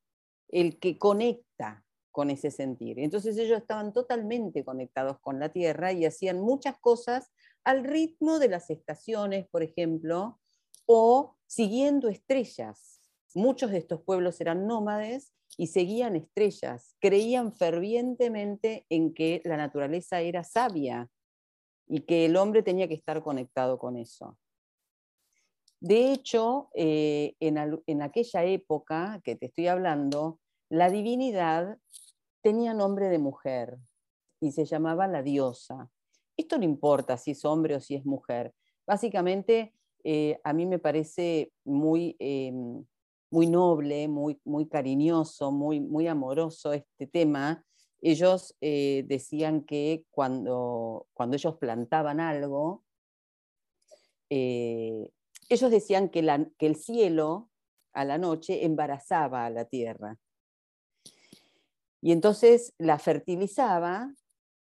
el 0.49 0.79
que 0.79 0.99
conecta 0.99 1.85
con 2.11 2.31
ese 2.31 2.51
sentir. 2.51 2.99
Entonces 2.99 3.39
ellos 3.39 3.59
estaban 3.59 3.93
totalmente 3.93 4.65
conectados 4.65 5.19
con 5.21 5.41
la 5.41 5.49
Tierra 5.49 5.93
y 5.93 6.05
hacían 6.05 6.41
muchas 6.41 6.79
cosas 6.79 7.33
al 7.65 7.85
ritmo 7.85 8.39
de 8.39 8.49
las 8.49 8.69
estaciones, 8.69 9.49
por 9.49 9.63
ejemplo, 9.63 10.39
o 10.85 11.37
siguiendo 11.47 12.09
estrellas. 12.09 13.01
Muchos 13.35 13.71
de 13.71 13.79
estos 13.79 14.03
pueblos 14.03 14.41
eran 14.43 14.67
nómades 14.67 15.33
y 15.57 15.69
seguían 15.69 16.17
estrellas, 16.17 16.97
creían 17.01 17.53
fervientemente 17.55 18.85
en 18.91 19.15
que 19.15 19.41
la 19.45 19.57
naturaleza 19.57 20.21
era 20.21 20.45
sabia 20.45 21.11
y 21.87 22.01
que 22.01 22.27
el 22.27 22.37
hombre 22.37 22.63
tenía 22.63 22.89
que 22.89 22.95
estar 22.95 23.23
conectado 23.23 23.79
con 23.79 23.97
eso. 23.97 24.39
De 25.83 26.13
hecho, 26.13 26.71
eh, 26.75 27.35
en, 27.41 28.03
aquella 28.03 28.45
época 28.45 29.21
que 29.25 29.35
te 29.35 29.47
estoy 29.47 29.67
hablando, 29.67 30.39
la 30.69 30.89
divinidad 30.89 31.77
tenía 32.41 32.73
nombre 32.73 33.09
de 33.09 33.19
mujer 33.19 33.79
y 34.41 34.53
se 34.53 34.65
llamaba 34.65 35.09
la 35.09 35.25
diosa. 35.25 35.91
Esto 36.37 36.57
no 36.57 36.63
importa 36.63 37.17
si 37.17 37.33
es 37.33 37.45
hombre 37.45 37.75
o 37.75 37.81
si 37.81 37.97
es 37.97 38.07
mujer. 38.07 38.55
Básicamente, 38.87 39.75
eh, 40.05 40.39
a 40.45 40.53
mí 40.53 40.67
me 40.67 40.79
parece 40.79 41.53
muy, 41.65 42.15
em, 42.21 42.87
muy 43.33 43.49
noble, 43.49 44.07
muy, 44.07 44.41
muy 44.45 44.69
cariñoso, 44.69 45.51
muy, 45.51 45.81
muy 45.81 46.07
amoroso 46.07 46.73
este 46.73 47.09
tema. 47.09 47.65
Ellos 48.01 48.55
eh, 48.61 49.05
decían 49.09 49.65
que 49.65 50.05
cuando, 50.13 51.09
cuando 51.13 51.35
ellos 51.35 51.57
plantaban 51.57 52.21
algo, 52.21 52.85
ellos 55.53 55.71
decían 55.71 56.09
que, 56.09 56.21
el 56.59 56.77
cielo 56.77 57.51
a 57.93 58.05
la 58.05 58.19
noche 58.19 58.65
embarazaba 58.65 59.47
a 59.47 59.51
la 59.51 59.65
tierra. 59.67 60.19
Y 62.01 62.13
entonces 62.13 62.75
la 62.79 62.99
fertilizaba 62.99 64.13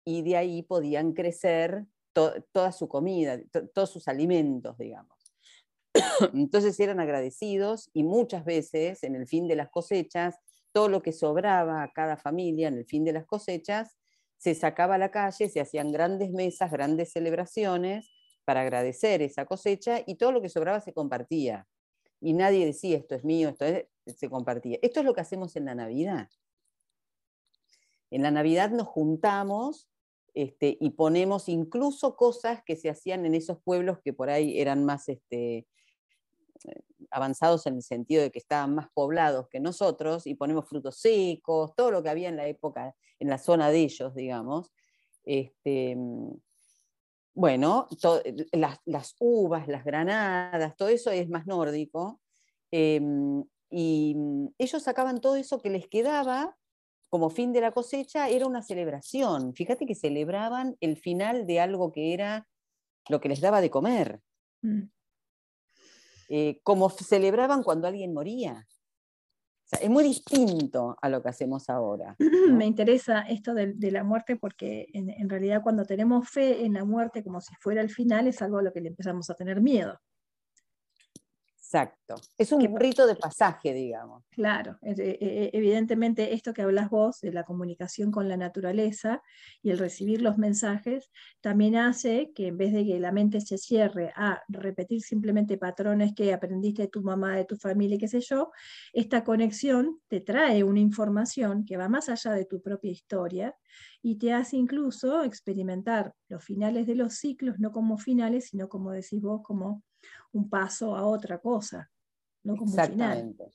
y 0.05 0.21
de 0.21 0.37
ahí 0.37 0.63
podían 0.63 1.13
crecer 1.13 1.85
toda 2.13 2.71
su 2.71 2.87
comida, 2.87 3.41
todos 3.73 3.89
sus 3.89 4.07
alimentos, 4.07 4.77
digamos. 4.77 5.17
Entonces 6.33 6.79
eran 6.79 7.01
agradecidos 7.01 7.89
y 7.91 8.03
muchas 8.03 8.45
veces 8.45 9.03
en 9.03 9.15
el 9.15 9.27
fin 9.27 9.47
de 9.47 9.57
las 9.57 9.69
cosechas, 9.69 10.35
todo 10.71 10.87
lo 10.87 11.01
que 11.01 11.11
sobraba 11.11 11.83
a 11.83 11.91
cada 11.91 12.15
familia 12.15 12.69
en 12.69 12.75
el 12.75 12.85
fin 12.85 13.03
de 13.03 13.11
las 13.11 13.25
cosechas, 13.25 13.97
se 14.37 14.55
sacaba 14.55 14.95
a 14.95 14.97
la 14.97 15.11
calle, 15.11 15.49
se 15.49 15.59
hacían 15.59 15.91
grandes 15.91 16.31
mesas, 16.31 16.71
grandes 16.71 17.11
celebraciones 17.11 18.09
para 18.45 18.62
agradecer 18.62 19.21
esa 19.21 19.45
cosecha 19.45 20.01
y 20.05 20.15
todo 20.15 20.31
lo 20.31 20.41
que 20.41 20.49
sobraba 20.49 20.79
se 20.79 20.93
compartía. 20.93 21.67
Y 22.21 22.34
nadie 22.34 22.65
decía, 22.65 22.97
esto 22.97 23.15
es 23.15 23.25
mío, 23.25 23.49
esto 23.49 23.65
es, 23.65 23.86
se 24.05 24.29
compartía. 24.29 24.79
Esto 24.81 25.01
es 25.01 25.05
lo 25.05 25.13
que 25.13 25.21
hacemos 25.21 25.55
en 25.55 25.65
la 25.65 25.75
Navidad. 25.75 26.29
En 28.12 28.21
la 28.21 28.31
Navidad 28.31 28.69
nos 28.69 28.88
juntamos 28.88 29.89
este, 30.34 30.77
y 30.79 30.91
ponemos 30.91 31.49
incluso 31.49 32.15
cosas 32.15 32.62
que 32.65 32.75
se 32.75 32.89
hacían 32.89 33.25
en 33.25 33.36
esos 33.36 33.62
pueblos 33.62 33.99
que 34.03 34.13
por 34.13 34.29
ahí 34.29 34.60
eran 34.60 34.86
más 34.86 35.10
este, 35.10 35.67
avanzados 37.10 37.65
en 37.67 37.75
el 37.75 37.84
sentido 37.84 38.21
de 38.21 38.31
que 38.31 38.39
estaban 38.39 38.75
más 38.75 38.88
poblados 38.93 39.47
que 39.49 39.60
nosotros, 39.60 40.27
y 40.27 40.36
ponemos 40.36 40.67
frutos 40.67 40.97
secos, 40.97 41.73
todo 41.75 41.91
lo 41.91 42.03
que 42.03 42.10
había 42.10 42.29
en 42.29 42.36
la 42.36 42.47
época, 42.47 42.95
en 43.19 43.29
la 43.29 43.38
zona 43.38 43.69
de 43.69 43.79
ellos, 43.79 44.13
digamos. 44.15 44.71
Este, 45.23 45.97
bueno, 47.35 47.87
las, 48.85 49.15
uvas, 49.19 49.67
las 49.67 49.83
granadas, 49.83 50.75
todo 50.75 50.87
eso 50.87 51.11
es 51.11 51.29
más 51.29 51.45
nórdico. 51.45 52.21
Em, 52.71 53.43
y 53.69 54.15
mm, 54.15 54.47
ellos 54.57 54.81
sacaban 54.81 55.21
todo 55.21 55.35
eso 55.35 55.61
que 55.61 55.69
les 55.69 55.87
quedaba 55.87 56.57
como 57.09 57.29
fin 57.29 57.53
de 57.53 57.61
la 57.61 57.71
cosecha, 57.71 58.27
era 58.29 58.47
una 58.47 58.61
celebración. 58.61 59.53
Fíjate 59.53 59.85
que 59.85 59.95
celebraban 59.95 60.75
el 60.81 60.97
final 60.97 61.45
de 61.45 61.59
algo 61.59 61.91
que 61.91 62.13
era 62.13 62.47
lo 63.07 63.21
que 63.21 63.29
les 63.29 63.39
daba 63.39 63.61
de 63.61 63.69
comer. 63.69 64.21
Mm. 64.61 64.89
Eh, 66.27 66.59
como 66.63 66.89
celebraban 66.89 67.63
cuando 67.63 67.87
alguien 67.87 68.13
moría 68.13 68.67
es 69.81 69.89
muy 69.89 70.03
distinto 70.03 70.97
a 71.01 71.09
lo 71.09 71.21
que 71.21 71.29
hacemos 71.29 71.69
ahora. 71.69 72.15
Me 72.51 72.65
interesa 72.65 73.21
esto 73.21 73.53
de, 73.53 73.75
la 73.91 74.03
muerte 74.03 74.35
porque 74.35 74.88
en, 74.93 75.29
realidad 75.29 75.61
cuando 75.63 75.85
tenemos 75.85 76.29
fe 76.29 76.65
en 76.65 76.73
la 76.73 76.85
muerte 76.85 77.23
como 77.23 77.41
si 77.41 77.53
fuera 77.55 77.81
el 77.81 77.89
final 77.89 78.27
es 78.27 78.41
algo 78.41 78.59
a 78.59 78.63
lo 78.63 78.73
que 78.73 78.81
le 78.81 78.89
empezamos 78.89 79.29
a 79.29 79.35
tener 79.35 79.61
miedo. 79.61 79.99
Exacto. 81.75 82.15
Es 82.38 82.51
un 82.53 82.75
rito 82.77 83.05
de 83.05 83.15
pasaje, 83.15 83.73
digamos. 83.73 84.23
Claro, 84.31 84.77
e, 84.81 84.91
e, 84.99 85.49
evidentemente 85.53 86.33
esto 86.33 86.53
que 86.53 86.61
hablas 86.61 86.89
vos 86.89 87.21
de 87.21 87.31
la 87.31 87.45
comunicación 87.45 88.11
con 88.11 88.27
la 88.27 88.35
naturaleza 88.35 89.21
y 89.61 89.69
el 89.71 89.77
recibir 89.79 90.21
los 90.21 90.38
mensajes 90.38 91.09
también 91.39 91.77
hace 91.77 92.33
que 92.35 92.47
en 92.47 92.57
vez 92.57 92.73
de 92.73 92.83
que 92.85 92.99
la 92.99 93.13
mente 93.13 93.39
se 93.39 93.57
cierre 93.57 94.11
a 94.13 94.43
repetir 94.49 95.01
simplemente 95.01 95.57
patrones 95.57 96.11
que 96.13 96.33
aprendiste 96.33 96.81
de 96.81 96.88
tu 96.89 97.01
mamá, 97.01 97.38
de 97.38 97.45
tu 97.45 97.55
familia, 97.55 97.97
qué 97.97 98.09
sé 98.09 98.19
yo, 98.19 98.51
esta 98.91 99.23
conexión 99.23 100.01
te 100.09 100.19
trae 100.19 100.65
una 100.65 100.81
información 100.81 101.63
que 101.63 101.77
va 101.77 101.88
más 101.88 102.09
allá 102.09 102.33
de 102.33 102.43
tu 102.43 102.61
propia 102.61 102.91
historia 102.91 103.55
y 104.01 104.17
te 104.17 104.33
hace 104.33 104.57
incluso 104.57 105.23
experimentar 105.23 106.13
los 106.27 106.43
finales 106.43 106.88
de 106.88 106.95
los 106.95 107.15
ciclos, 107.15 107.55
no 107.59 107.71
como 107.71 107.97
finales, 107.97 108.49
sino 108.49 108.67
como 108.67 108.91
decís 108.91 109.21
vos, 109.21 109.41
como 109.43 109.83
un 110.33 110.49
paso 110.49 110.95
a 110.95 111.05
otra 111.05 111.39
cosa, 111.39 111.89
no 112.43 112.55
como 112.55 112.71
Exactamente. 112.71 113.51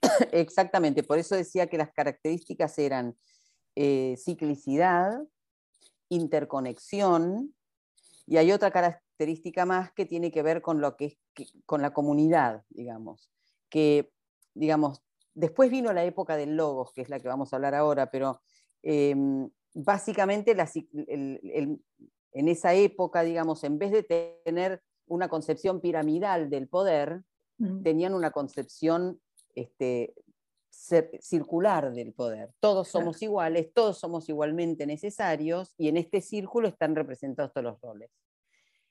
Final. 0.00 0.30
Exactamente, 0.32 1.02
por 1.02 1.18
eso 1.18 1.34
decía 1.36 1.66
que 1.66 1.78
las 1.78 1.92
características 1.92 2.78
eran 2.78 3.16
eh, 3.74 4.16
ciclicidad, 4.18 5.22
interconexión, 6.08 7.54
y 8.26 8.38
hay 8.38 8.52
otra 8.52 8.70
característica 8.70 9.64
más 9.64 9.92
que 9.92 10.06
tiene 10.06 10.30
que 10.30 10.42
ver 10.42 10.62
con 10.62 10.80
lo 10.80 10.96
que 10.96 11.06
es 11.06 11.18
con 11.66 11.82
la 11.82 11.92
comunidad, 11.92 12.64
digamos, 12.70 13.30
que 13.68 14.10
digamos, 14.56 15.02
después 15.34 15.70
vino 15.70 15.92
la 15.92 16.04
época 16.04 16.36
del 16.36 16.56
logos, 16.56 16.92
que 16.92 17.02
es 17.02 17.08
la 17.08 17.20
que 17.20 17.28
vamos 17.28 17.52
a 17.52 17.56
hablar 17.56 17.74
ahora, 17.74 18.10
pero 18.10 18.40
em, 18.82 19.48
básicamente 19.74 20.56
en 20.56 22.48
esa 22.48 22.74
época, 22.74 23.22
digamos, 23.22 23.62
en 23.64 23.78
vez 23.78 23.92
de 23.92 24.38
tener 24.44 24.82
una 25.06 25.28
concepción 25.28 25.80
piramidal 25.80 26.50
del 26.50 26.68
poder, 26.68 27.22
mm. 27.58 27.82
tenían 27.82 28.14
una 28.14 28.30
concepción 28.30 29.20
este, 29.54 30.14
circular 31.20 31.92
del 31.92 32.12
poder. 32.12 32.50
Todos 32.60 32.88
somos 32.88 33.22
iguales, 33.22 33.72
todos 33.72 33.98
somos 33.98 34.28
igualmente 34.28 34.86
necesarios 34.86 35.74
y 35.78 35.88
en 35.88 35.96
este 35.96 36.20
círculo 36.20 36.68
están 36.68 36.94
representados 36.94 37.52
todos 37.52 37.64
los 37.64 37.80
roles. 37.80 38.10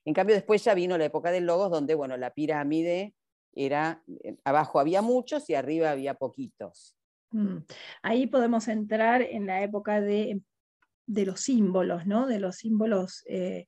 En 0.03 0.13
cambio, 0.13 0.35
después 0.35 0.63
ya 0.63 0.73
vino 0.73 0.97
la 0.97 1.05
época 1.05 1.31
del 1.31 1.45
Logos, 1.45 1.71
donde 1.71 1.95
bueno, 1.95 2.17
la 2.17 2.31
pirámide 2.31 3.15
era, 3.53 4.03
eh, 4.23 4.35
abajo 4.43 4.79
había 4.79 5.01
muchos 5.01 5.49
y 5.49 5.55
arriba 5.55 5.91
había 5.91 6.15
poquitos. 6.15 6.95
Mm. 7.31 7.57
Ahí 8.01 8.27
podemos 8.27 8.67
entrar 8.67 9.21
en 9.21 9.47
la 9.47 9.63
época 9.63 10.01
de, 10.01 10.41
de 11.05 11.25
los 11.25 11.41
símbolos, 11.41 12.05
¿no? 12.05 12.27
De 12.27 12.39
los 12.39 12.57
símbolos 12.57 13.23
eh, 13.27 13.67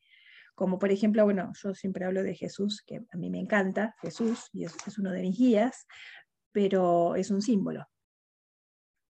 como 0.58 0.80
por 0.80 0.92
ejemplo, 0.92 1.24
bueno, 1.24 1.52
yo 1.54 1.76
siempre 1.76 2.04
hablo 2.04 2.24
de 2.24 2.34
Jesús, 2.34 2.82
que 2.82 2.96
a 3.12 3.16
mí 3.18 3.30
me 3.30 3.40
encanta, 3.40 3.96
Jesús, 4.02 4.50
y 4.52 4.64
es, 4.64 4.74
uno 4.98 5.12
de 5.12 5.22
mis 5.22 5.38
guías, 5.38 5.86
pero 6.52 7.16
es 7.16 7.30
un 7.30 7.44
símbolo. 7.44 7.88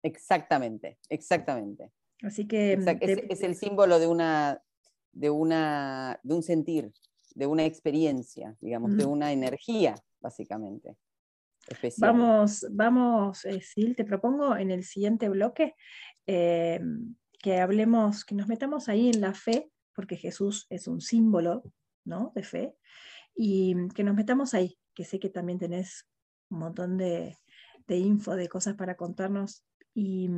Exactamente, 0.03 0.99
exactamente. 1.07 1.93
Así 2.21 2.49
que... 2.49 2.75
Mm, 2.75 3.29
es, 3.31 3.43
el 3.43 3.55
símbolo 3.55 3.97
de, 3.97 4.07
una, 4.07 4.61
de, 5.13 5.29
una, 5.29 6.19
de 6.21 6.33
un 6.33 6.43
sentir, 6.43 6.91
de 7.33 7.47
una 7.47 7.63
experiencia, 7.63 8.57
digamos, 8.59 8.97
de 8.97 9.05
una 9.05 9.31
energía, 9.31 9.95
básicamente. 10.19 10.97
Especial. 11.65 12.11
Vamos, 12.11 12.67
vamos, 12.71 13.45
eh, 13.45 13.61
Sil, 13.63 13.95
te 13.95 14.03
propongo 14.03 14.57
en 14.57 14.69
el 14.69 14.83
siguiente 14.83 15.29
bloque 15.29 15.75
eh, 16.25 16.81
que 17.39 17.61
hablemos, 17.61 18.25
que 18.25 18.35
nos 18.35 18.49
metamos 18.49 18.89
ahí 18.89 19.11
en 19.11 19.21
la 19.21 19.33
fe 19.33 19.71
porque 19.97 20.15
Jesús 20.15 20.67
es 20.69 20.87
un 20.87 21.01
símbolo 21.01 21.63
¿no? 22.05 22.31
de 22.35 22.43
fe, 22.43 22.75
y 23.35 23.75
que 23.95 24.03
nos 24.03 24.13
metamos 24.13 24.53
ahí, 24.53 24.77
que 24.93 25.05
sé 25.05 25.19
que 25.19 25.29
también 25.29 25.57
tenés 25.57 26.07
un 26.51 26.59
montón 26.59 26.97
de, 26.99 27.35
info, 27.87 28.35
de 28.35 28.47
cosas 28.47 28.75
para 28.75 28.95
contarnos. 28.95 29.63
Y, 29.95 30.29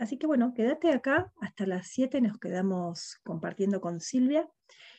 así 0.00 0.18
que 0.18 0.26
bueno, 0.26 0.52
quédate 0.52 0.90
acá 0.90 1.32
hasta 1.40 1.64
las 1.64 1.86
7, 1.86 2.20
nos 2.22 2.38
quedamos 2.38 3.20
compartiendo 3.22 3.80
con 3.80 4.00
Silvia 4.00 4.48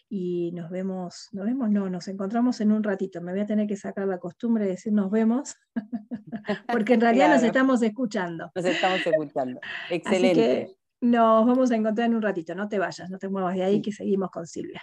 y 0.08 0.54
nos 0.54 0.71
vemos, 0.71 1.28
nos 1.34 1.45
vemos, 1.45 1.69
no, 1.69 1.89
nos 1.89 2.08
encontramos 2.08 2.62
en 2.62 2.71
un 2.71 2.84
ratito. 2.84 3.21
Me 3.21 3.34
voy 3.34 3.41
a 3.41 3.45
tener 3.45 3.67
que 3.67 3.75
sacar 3.75 4.08
la 4.08 4.19
costumbre 4.19 4.63
de 4.63 4.71
decir 4.71 4.93
nos 4.93 5.12
vemos, 5.12 5.58
porque 6.71 6.93
en 6.93 7.01
realidad 7.01 7.34
nos 7.34 7.43
estamos 7.43 7.82
escuchando. 7.82 8.49
Nos 8.56 8.65
estamos 8.65 9.06
escuchando. 9.06 9.60
Excelente. 9.89 10.78
Nos 11.01 11.45
vamos 11.45 11.71
a 11.71 11.75
encontrar 11.75 12.08
en 12.08 12.15
un 12.15 12.21
ratito, 12.21 12.55
no 12.55 12.67
te 12.67 12.79
vayas, 12.79 13.10
no 13.10 13.17
te 13.17 13.29
muevas 13.29 13.55
de 13.55 13.63
ahí, 13.63 13.81
que 13.81 13.91
seguimos 13.91 14.31
con 14.31 14.47
Silvia. 14.47 14.81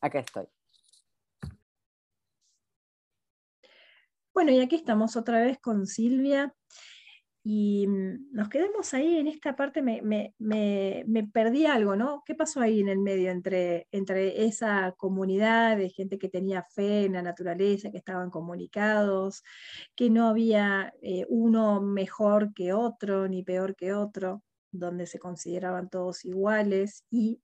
Acá 0.00 0.20
estoy. 0.20 0.46
Bueno, 4.32 4.52
y 4.52 4.60
aquí 4.60 4.76
estamos 4.76 5.16
otra 5.16 5.40
vez 5.42 5.58
con 5.58 5.86
Silvia. 5.86 6.54
Y 7.42 7.86
mm, 7.86 8.32
nos 8.32 8.48
quedamos 8.48 8.92
ahí 8.94 9.16
en 9.16 9.26
esta 9.26 9.56
parte, 9.56 9.82
me, 9.82 10.34
perdí 11.32 11.66
algo, 11.66 11.96
¿no? 11.96 12.22
¿Qué 12.26 12.34
pasó 12.34 12.60
ahí 12.60 12.80
en 12.80 12.88
el 12.88 12.98
medio 12.98 13.30
entre, 13.30 13.88
entre 13.92 14.44
esa 14.44 14.94
comunidad 14.96 15.76
de 15.76 15.88
gente 15.90 16.18
que 16.18 16.28
tenía 16.28 16.64
fe 16.74 17.06
en 17.06 17.14
la 17.14 17.22
naturaleza, 17.22 17.90
que 17.90 17.98
estaban 17.98 18.30
comunicados, 18.30 19.42
que 19.96 20.10
no 20.10 20.28
había 20.28 20.92
eh, 21.02 21.24
uno 21.28 21.80
mejor 21.80 22.52
que 22.54 22.72
otro, 22.74 23.26
ni 23.28 23.42
peor 23.42 23.74
que 23.74 23.94
otro? 23.94 24.42
Donde 24.72 25.06
se 25.06 25.18
consideraban 25.18 25.88
todos 25.88 26.24
iguales 26.24 27.04
y 27.10 27.42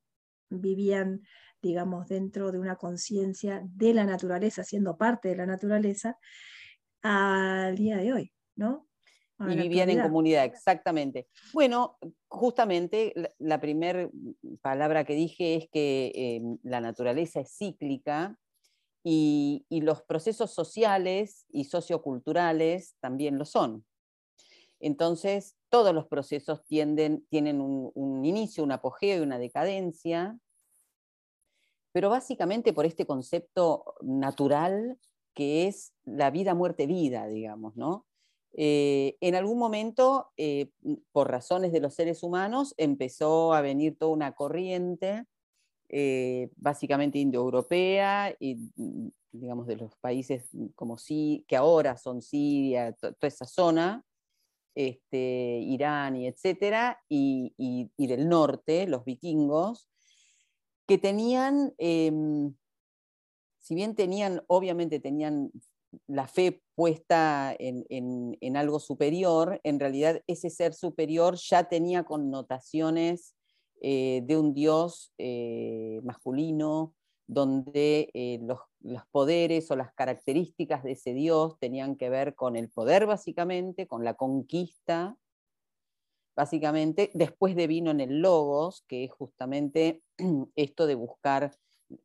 vivían, 0.48 1.22
digamos, 1.60 2.08
dentro 2.08 2.52
de 2.52 2.58
una 2.58 2.76
conciencia 2.76 3.62
de 3.64 3.94
la 3.94 4.04
naturaleza, 4.04 4.64
siendo 4.64 4.96
parte 4.96 5.28
de 5.28 5.36
la 5.36 5.46
naturaleza, 5.46 6.18
al 7.02 7.76
día 7.76 7.98
de 7.98 8.12
hoy, 8.12 8.32
¿no? 8.56 8.86
y 9.38 9.54
vivían 9.54 9.90
en 9.90 10.00
comunidad, 10.00 10.44
exactamente. 10.44 11.28
Bueno, 11.52 11.98
justamente 12.28 13.12
la, 13.38 13.60
primera 13.60 14.08
palabra 14.62 15.04
que 15.04 15.14
dije 15.14 15.56
es 15.56 15.68
que 15.70 16.12
eh, 16.14 16.42
la 16.62 16.80
naturaleza 16.80 17.40
es 17.40 17.54
cíclica 17.54 18.38
y, 19.04 19.66
y, 19.68 19.82
los 19.82 20.02
procesos 20.02 20.52
sociales 20.52 21.44
y 21.50 21.64
socioculturales 21.64 22.96
también 23.00 23.36
lo 23.36 23.44
son. 23.44 23.84
Entonces, 24.80 25.55
todos 25.68 25.94
los 25.94 26.06
procesos 26.06 26.64
tienden, 26.64 27.26
tienen 27.28 27.60
un, 27.60 28.24
inicio, 28.24 28.64
un 28.64 28.72
apogeo 28.72 29.18
y 29.18 29.22
una 29.22 29.38
decadencia, 29.38 30.38
pero 31.92 32.10
básicamente 32.10 32.72
por 32.72 32.86
este 32.86 33.06
concepto 33.06 33.94
natural 34.02 34.98
que 35.34 35.66
es 35.66 35.92
la 36.04 36.30
vida, 36.30 36.54
muerte, 36.54 36.86
vida, 36.86 37.26
digamos, 37.26 37.76
¿no? 37.76 38.06
Eh, 38.54 39.18
en 39.20 39.34
algún 39.34 39.58
momento, 39.58 40.30
eh, 40.38 40.70
por 41.12 41.30
razones 41.30 41.72
de 41.72 41.80
los 41.80 41.94
seres 41.94 42.22
humanos, 42.22 42.74
empezó 42.78 43.52
a 43.52 43.60
venir 43.60 43.98
toda 43.98 44.12
una 44.12 44.32
corriente, 44.32 45.26
eh, 45.90 46.48
básicamente 46.56 47.18
indoeuropea, 47.18 48.34
y 48.40 48.70
digamos 49.30 49.66
de 49.66 49.76
los 49.76 49.94
países 49.96 50.48
como 50.74 50.96
sí, 50.96 51.44
que 51.46 51.56
ahora 51.56 51.98
son 51.98 52.22
Siria, 52.22 52.92
toda 52.94 53.14
esa 53.20 53.44
zona, 53.44 54.02
este, 54.76 55.58
Irán 55.62 56.16
y 56.16 56.26
etcétera, 56.28 57.02
y, 57.08 57.90
del 57.96 58.28
norte, 58.28 58.86
los 58.86 59.04
vikingos, 59.04 59.88
que 60.86 60.98
tenían, 60.98 61.74
em, 61.78 62.54
si 63.58 63.74
bien 63.74 63.96
tenían, 63.96 64.44
obviamente 64.46 65.00
tenían 65.00 65.50
la 66.06 66.28
fe 66.28 66.62
puesta 66.74 67.56
en, 67.58 68.56
algo 68.56 68.78
superior, 68.78 69.60
en 69.64 69.80
realidad 69.80 70.22
ese 70.26 70.50
ser 70.50 70.74
superior 70.74 71.36
ya 71.36 71.68
tenía 71.68 72.04
connotaciones 72.04 73.34
eh, 73.80 74.22
de 74.24 74.36
un 74.36 74.54
dios 74.54 75.12
eh, 75.18 76.00
masculino, 76.04 76.94
donde 77.26 78.10
eh, 78.14 78.38
los, 78.42 78.60
poderes 79.10 79.70
o 79.70 79.76
las 79.76 79.92
características 79.94 80.82
de 80.82 80.92
ese 80.92 81.12
Dios 81.14 81.58
tenían 81.58 81.96
que 81.96 82.10
ver 82.10 82.34
con 82.34 82.56
el 82.56 82.68
poder 82.68 83.06
básicamente, 83.06 83.86
con 83.86 84.04
la 84.04 84.14
conquista, 84.14 85.16
básicamente. 86.36 87.10
Después 87.14 87.56
de 87.56 87.66
vino 87.66 87.90
en 87.90 88.00
el 88.00 88.20
Logos, 88.20 88.84
que 88.86 89.04
es 89.04 89.12
justamente 89.12 90.02
esto 90.56 90.86
de 90.86 90.94
buscar 90.94 91.52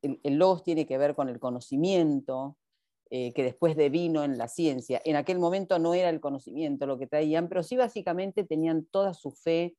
el, 0.01 0.37
logos 0.37 0.63
tiene 0.63 0.85
que 0.85 0.97
ver 0.97 1.15
con 1.15 1.29
el 1.29 1.39
conocimiento, 1.39 2.57
eh, 3.09 3.33
que 3.33 3.43
después 3.43 3.75
devino 3.75 4.23
en 4.23 4.37
la 4.37 4.47
ciencia. 4.47 5.01
En 5.03 5.15
aquel 5.15 5.39
momento 5.39 5.79
no 5.79 5.93
era 5.93 6.09
el 6.09 6.21
conocimiento 6.21 6.85
lo 6.85 6.97
que 6.97 7.07
traían, 7.07 7.49
pero 7.49 7.63
sí 7.63 7.75
básicamente 7.75 8.43
tenían 8.43 8.85
toda 8.85 9.13
su 9.13 9.31
fe 9.31 9.75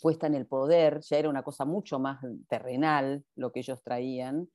puesta 0.00 0.26
en 0.26 0.34
el 0.34 0.46
poder, 0.46 1.00
ya 1.00 1.18
era 1.18 1.30
una 1.30 1.42
cosa 1.42 1.64
mucho 1.64 1.98
más 1.98 2.20
terrenal 2.48 3.24
lo 3.34 3.50
que 3.50 3.60
ellos 3.60 3.82
traían, 3.82 4.50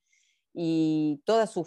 y 0.54 1.22
toda 1.26 1.48
su, 1.48 1.66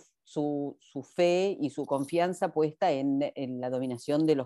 fe 1.15 1.57
y 1.61 1.71
su 1.71 1.87
confianza 1.87 2.53
puesta 2.53 2.91
en, 2.93 3.21
la 3.61 3.71
dominación 3.71 4.27
del 4.27 4.45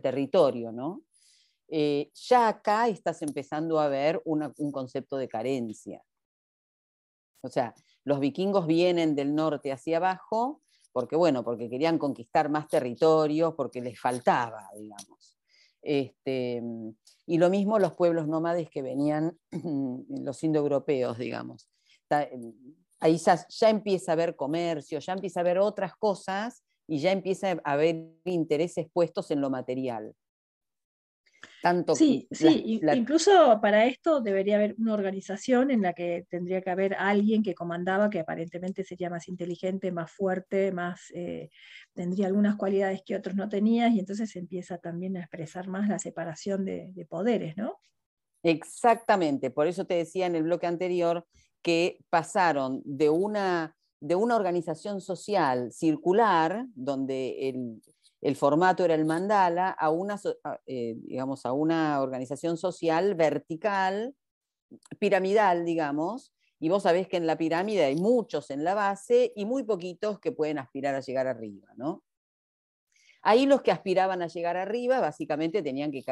territorio. 0.00 0.72
¿no? 0.72 1.02
Eh, 1.68 2.10
ya 2.14 2.48
acá 2.48 2.88
estás 2.88 3.22
empezando 3.22 3.80
a 3.80 3.88
ver 3.88 4.22
un 4.24 4.72
concepto 4.72 5.16
de 5.16 5.28
carencia. 5.28 6.02
O 7.42 7.48
sea, 7.48 7.74
los 8.04 8.20
vikingos 8.20 8.66
vienen 8.66 9.14
del 9.14 9.34
norte 9.34 9.72
hacia 9.72 9.96
abajo 9.96 10.62
porque, 10.92 11.16
bueno, 11.16 11.42
porque 11.42 11.70
querían 11.70 11.98
conquistar 11.98 12.50
más 12.50 12.68
territorios, 12.68 13.54
porque 13.54 13.80
les 13.80 13.98
faltaba, 13.98 14.68
digamos. 14.76 15.38
Este, 15.80 16.62
y 17.26 17.38
lo 17.38 17.48
mismo 17.48 17.78
los 17.78 17.94
pueblos 17.94 18.28
nómades 18.28 18.68
que 18.68 18.82
venían, 18.82 19.38
los 20.08 20.44
indoeuropeos, 20.44 21.18
digamos. 21.18 21.68
Ahí 23.00 23.16
ya, 23.18 23.68
empieza 23.68 24.12
a 24.12 24.14
haber 24.14 24.36
comercio, 24.36 24.98
ya 25.00 25.12
empieza 25.12 25.40
a 25.40 25.42
haber 25.42 25.58
otras 25.58 25.96
cosas 25.96 26.62
y 26.86 27.00
ya 27.00 27.10
empieza 27.10 27.60
a 27.64 27.72
haber 27.72 28.04
intereses 28.24 28.86
puestos 28.92 29.30
en 29.30 29.40
lo 29.40 29.50
material. 29.50 30.14
Tanto 31.60 31.94
sí, 31.94 32.28
sí, 32.30 32.80
incluso 32.92 33.60
para 33.60 33.86
esto 33.86 34.20
debería 34.20 34.56
haber 34.56 34.74
una 34.78 34.94
organización 34.94 35.70
en 35.70 35.82
la 35.82 35.92
que 35.92 36.26
tendría 36.28 36.60
que 36.60 36.70
haber 36.70 36.94
alguien 36.94 37.42
que 37.42 37.54
comandaba, 37.54 38.10
que 38.10 38.20
aparentemente 38.20 38.84
sería 38.84 39.10
más 39.10 39.28
inteligente, 39.28 39.92
más 39.92 40.10
fuerte, 40.10 40.72
más 40.72 41.10
eh, 41.14 41.50
tendría 41.94 42.26
algunas 42.26 42.56
cualidades 42.56 43.02
que 43.04 43.16
otros 43.16 43.36
no 43.36 43.48
tenían, 43.48 43.94
y 43.94 44.00
entonces 44.00 44.30
se 44.30 44.40
empieza 44.40 44.78
también 44.78 45.16
a 45.16 45.20
expresar 45.20 45.68
más 45.68 45.88
la 45.88 45.98
separación 45.98 46.64
de, 46.64 46.90
de 46.92 47.06
poderes, 47.06 47.56
¿no? 47.56 47.78
Exactamente, 48.44 49.50
por 49.50 49.68
eso 49.68 49.84
te 49.84 49.94
decía 49.94 50.26
en 50.26 50.34
el 50.34 50.42
bloque 50.42 50.66
anterior 50.66 51.26
que 51.62 51.98
pasaron 52.10 52.82
de 52.84 53.08
una, 53.08 53.76
de 54.00 54.14
una 54.14 54.36
organización 54.36 55.00
social 55.00 55.72
circular, 55.72 56.66
donde 56.74 57.48
el, 57.48 57.80
el 58.20 58.36
formato 58.36 58.84
era 58.84 58.94
el 58.94 59.04
mandala, 59.04 59.70
a 59.70 59.90
una, 59.90 60.20
eh, 60.66 60.94
digamos, 60.98 61.46
a 61.46 61.52
una 61.52 62.00
organización 62.00 62.56
social 62.56 63.14
vertical, 63.14 64.14
piramidal, 64.98 65.64
digamos, 65.64 66.32
y 66.58 66.68
vos 66.68 66.84
sabés 66.84 67.08
que 67.08 67.16
en 67.16 67.26
la 67.26 67.36
pirámide 67.36 67.84
hay 67.84 67.96
muchos 67.96 68.50
en 68.50 68.62
la 68.62 68.74
base 68.74 69.32
y 69.34 69.44
muy 69.44 69.64
poquitos 69.64 70.20
que 70.20 70.30
pueden 70.30 70.58
aspirar 70.58 70.94
a 70.94 71.00
llegar 71.00 71.26
arriba, 71.26 71.68
¿no? 71.76 72.04
Ahí 73.20 73.46
los 73.46 73.62
que 73.62 73.72
aspiraban 73.72 74.22
a 74.22 74.28
llegar 74.28 74.56
arriba 74.56 75.00
básicamente 75.00 75.62
tenían 75.62 75.90
que 75.90 76.04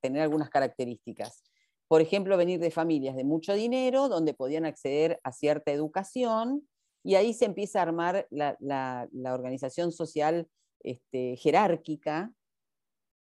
tener 0.00 0.22
algunas 0.22 0.48
características. 0.48 1.42
Por 1.88 2.00
ejemplo, 2.00 2.36
venir 2.36 2.60
de 2.60 2.70
familias 2.70 3.16
de 3.16 3.24
mucho 3.24 3.54
dinero, 3.54 4.08
donde 4.08 4.34
podían 4.34 4.66
acceder 4.66 5.20
a 5.24 5.32
cierta 5.32 5.72
educación, 5.72 6.68
y 7.02 7.14
ahí 7.14 7.32
se 7.32 7.46
empieza 7.46 7.78
a 7.78 7.82
armar 7.82 8.26
la, 8.30 9.08
organización 9.32 9.92
social 9.92 10.48
este, 10.82 11.36
jerárquica, 11.36 12.32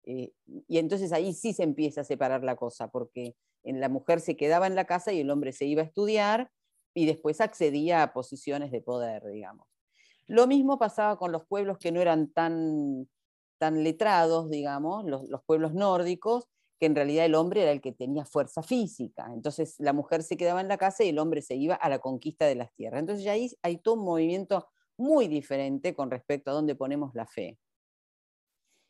eh, 0.05 0.33
y 0.67 0.77
entonces 0.77 1.11
ahí 1.13 1.33
sí 1.33 1.53
se 1.53 1.63
empieza 1.63 2.01
a 2.01 2.05
separar 2.05 2.43
la 2.43 2.55
cosa, 2.55 2.89
porque 2.89 3.35
en 3.63 3.79
la 3.79 3.89
mujer 3.89 4.19
se 4.19 4.35
quedaba 4.35 4.67
en 4.67 4.75
la 4.75 4.85
casa 4.85 5.11
y 5.13 5.21
el 5.21 5.29
hombre 5.29 5.53
se 5.53 5.65
iba 5.65 5.81
a 5.81 5.85
estudiar 5.85 6.51
y 6.93 7.05
después 7.05 7.41
accedía 7.41 8.03
a 8.03 8.13
posiciones 8.13 8.71
de 8.71 8.81
poder, 8.81 9.25
digamos. 9.25 9.67
Lo 10.27 10.47
mismo 10.47 10.77
pasaba 10.77 11.17
con 11.17 11.31
los 11.31 11.45
pueblos 11.45 11.77
que 11.77 11.91
no 11.91 12.01
eran 12.01 12.31
tan, 12.31 13.09
tan 13.57 13.83
letrados, 13.83 14.49
digamos, 14.49 15.05
los, 15.05 15.43
pueblos 15.45 15.73
nórdicos, 15.73 16.47
que 16.83 16.87
en 16.87 16.95
realidad 16.95 17.23
el 17.23 17.35
hombre 17.35 17.61
era 17.61 17.71
el 17.71 17.79
que 17.79 17.93
tenía 17.93 18.25
fuerza 18.25 18.61
física. 18.61 19.31
Entonces 19.33 19.77
la 19.79 19.93
mujer 19.93 20.21
se 20.21 20.35
quedaba 20.35 20.59
en 20.59 20.67
la 20.67 20.77
casa 20.77 21.05
y 21.05 21.09
el 21.09 21.17
hombre 21.17 21.41
se 21.41 21.55
iba 21.55 21.75
a 21.75 21.87
la 21.87 21.99
conquista 21.99 22.45
de 22.45 22.55
las 22.55 22.73
tierras. 22.73 22.99
Entonces 22.99 23.25
ahí 23.27 23.49
hay 23.61 23.77
todo 23.77 23.93
un 23.93 24.03
movimiento 24.03 24.67
muy 24.97 25.29
diferente 25.29 25.95
con 25.95 26.11
respecto 26.11 26.51
a 26.51 26.53
dónde 26.53 26.75
ponemos 26.75 27.15
la 27.15 27.25
fe. 27.25 27.57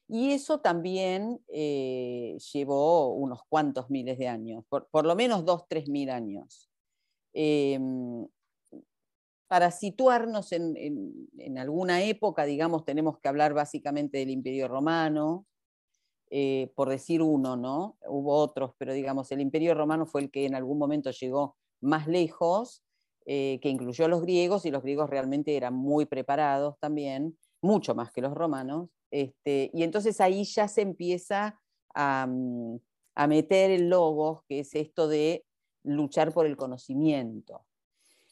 Y 0.07 0.31
eso 0.31 0.59
también 0.59 1.39
eh, 1.49 2.35
llevó 2.51 3.13
unos 3.13 3.41
cuantos 3.47 3.91
miles 3.91 4.17
de 4.17 4.27
años, 4.27 4.65
por, 4.67 5.05
lo 5.05 5.15
menos 5.15 5.45
dos, 5.45 5.67
tres 5.67 5.87
mil 5.87 6.09
años. 6.09 6.71
Em, 7.31 8.27
para 9.47 9.69
situarnos 9.69 10.51
en, 10.51 11.59
alguna 11.59 12.01
época, 12.01 12.45
digamos, 12.45 12.85
tenemos 12.85 13.19
que 13.19 13.29
hablar 13.29 13.53
básicamente 13.53 14.17
del 14.17 14.31
Imperio 14.31 14.67
Romano, 14.67 15.45
eh, 16.35 16.71
por 16.73 16.89
decir 16.89 17.21
uno, 17.21 17.55
¿no? 17.55 17.95
Hubo 18.07 18.33
otros, 18.33 18.71
pero 18.79 18.91
digamos, 18.91 19.31
el 19.31 19.39
Imperio 19.39 19.75
Romano 19.75 20.07
fue 20.07 20.21
el 20.21 20.31
que 20.31 20.47
en 20.47 20.55
algún 20.55 20.79
momento 20.79 21.11
llegó 21.11 21.57
más 21.79 22.07
lejos 22.07 22.83
eh, 23.27 23.59
que 23.61 23.69
incluyó 23.69 24.05
a 24.05 24.07
los 24.07 24.23
griegos, 24.23 24.65
y 24.65 24.71
los 24.71 24.81
griegos 24.81 25.11
realmente 25.11 25.55
eran 25.55 25.75
muy 25.75 26.07
preparados 26.07 26.79
también, 26.79 27.37
mucho 27.61 27.93
más 27.93 28.11
que 28.11 28.21
los 28.21 28.33
romanos, 28.33 28.89
este, 29.11 29.69
y 29.75 29.83
entonces 29.83 30.19
ahí 30.21 30.43
ya 30.43 30.67
se 30.67 30.81
empieza 30.81 31.61
a, 31.93 32.25
mm, 32.27 32.79
a 33.13 33.27
meter 33.27 33.69
el 33.69 33.89
logos, 33.89 34.41
que 34.49 34.61
es 34.61 34.73
esto 34.73 35.07
de 35.07 35.45
luchar 35.83 36.33
por 36.33 36.47
el 36.47 36.57
conocimiento. 36.57 37.63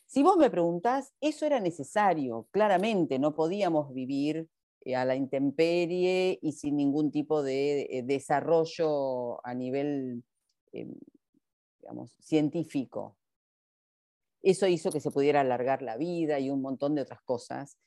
Si 0.07 0.23
vos 0.23 0.37
me 0.37 0.49
preguntás, 0.49 1.13
eso 1.21 1.45
era 1.45 1.59
necesario, 1.59 2.47
claramente, 2.49 3.19
no 3.19 3.35
podíamos 3.35 3.93
vivir 3.93 4.49
a 4.95 5.05
la 5.05 5.15
intemperie 5.15 6.39
y 6.41 6.51
sin 6.53 6.77
ningún 6.77 7.11
tipo 7.11 7.43
de 7.43 7.87
eh, 7.89 8.03
desarrollo 8.03 9.45
a 9.45 9.53
nivel 9.53 10.23
em, 10.71 10.93
digamos, 11.79 12.15
científico. 12.19 13.17
Eso 14.41 14.67
hizo 14.67 14.91
que 14.91 14.99
se 14.99 15.11
pudiera 15.11 15.41
alargar 15.41 15.81
la 15.81 15.97
vida 15.97 16.39
y 16.39 16.49
un 16.49 16.61
montón 16.61 16.95
de 16.95 17.01
otras 17.01 17.21
cosas, 17.21 17.77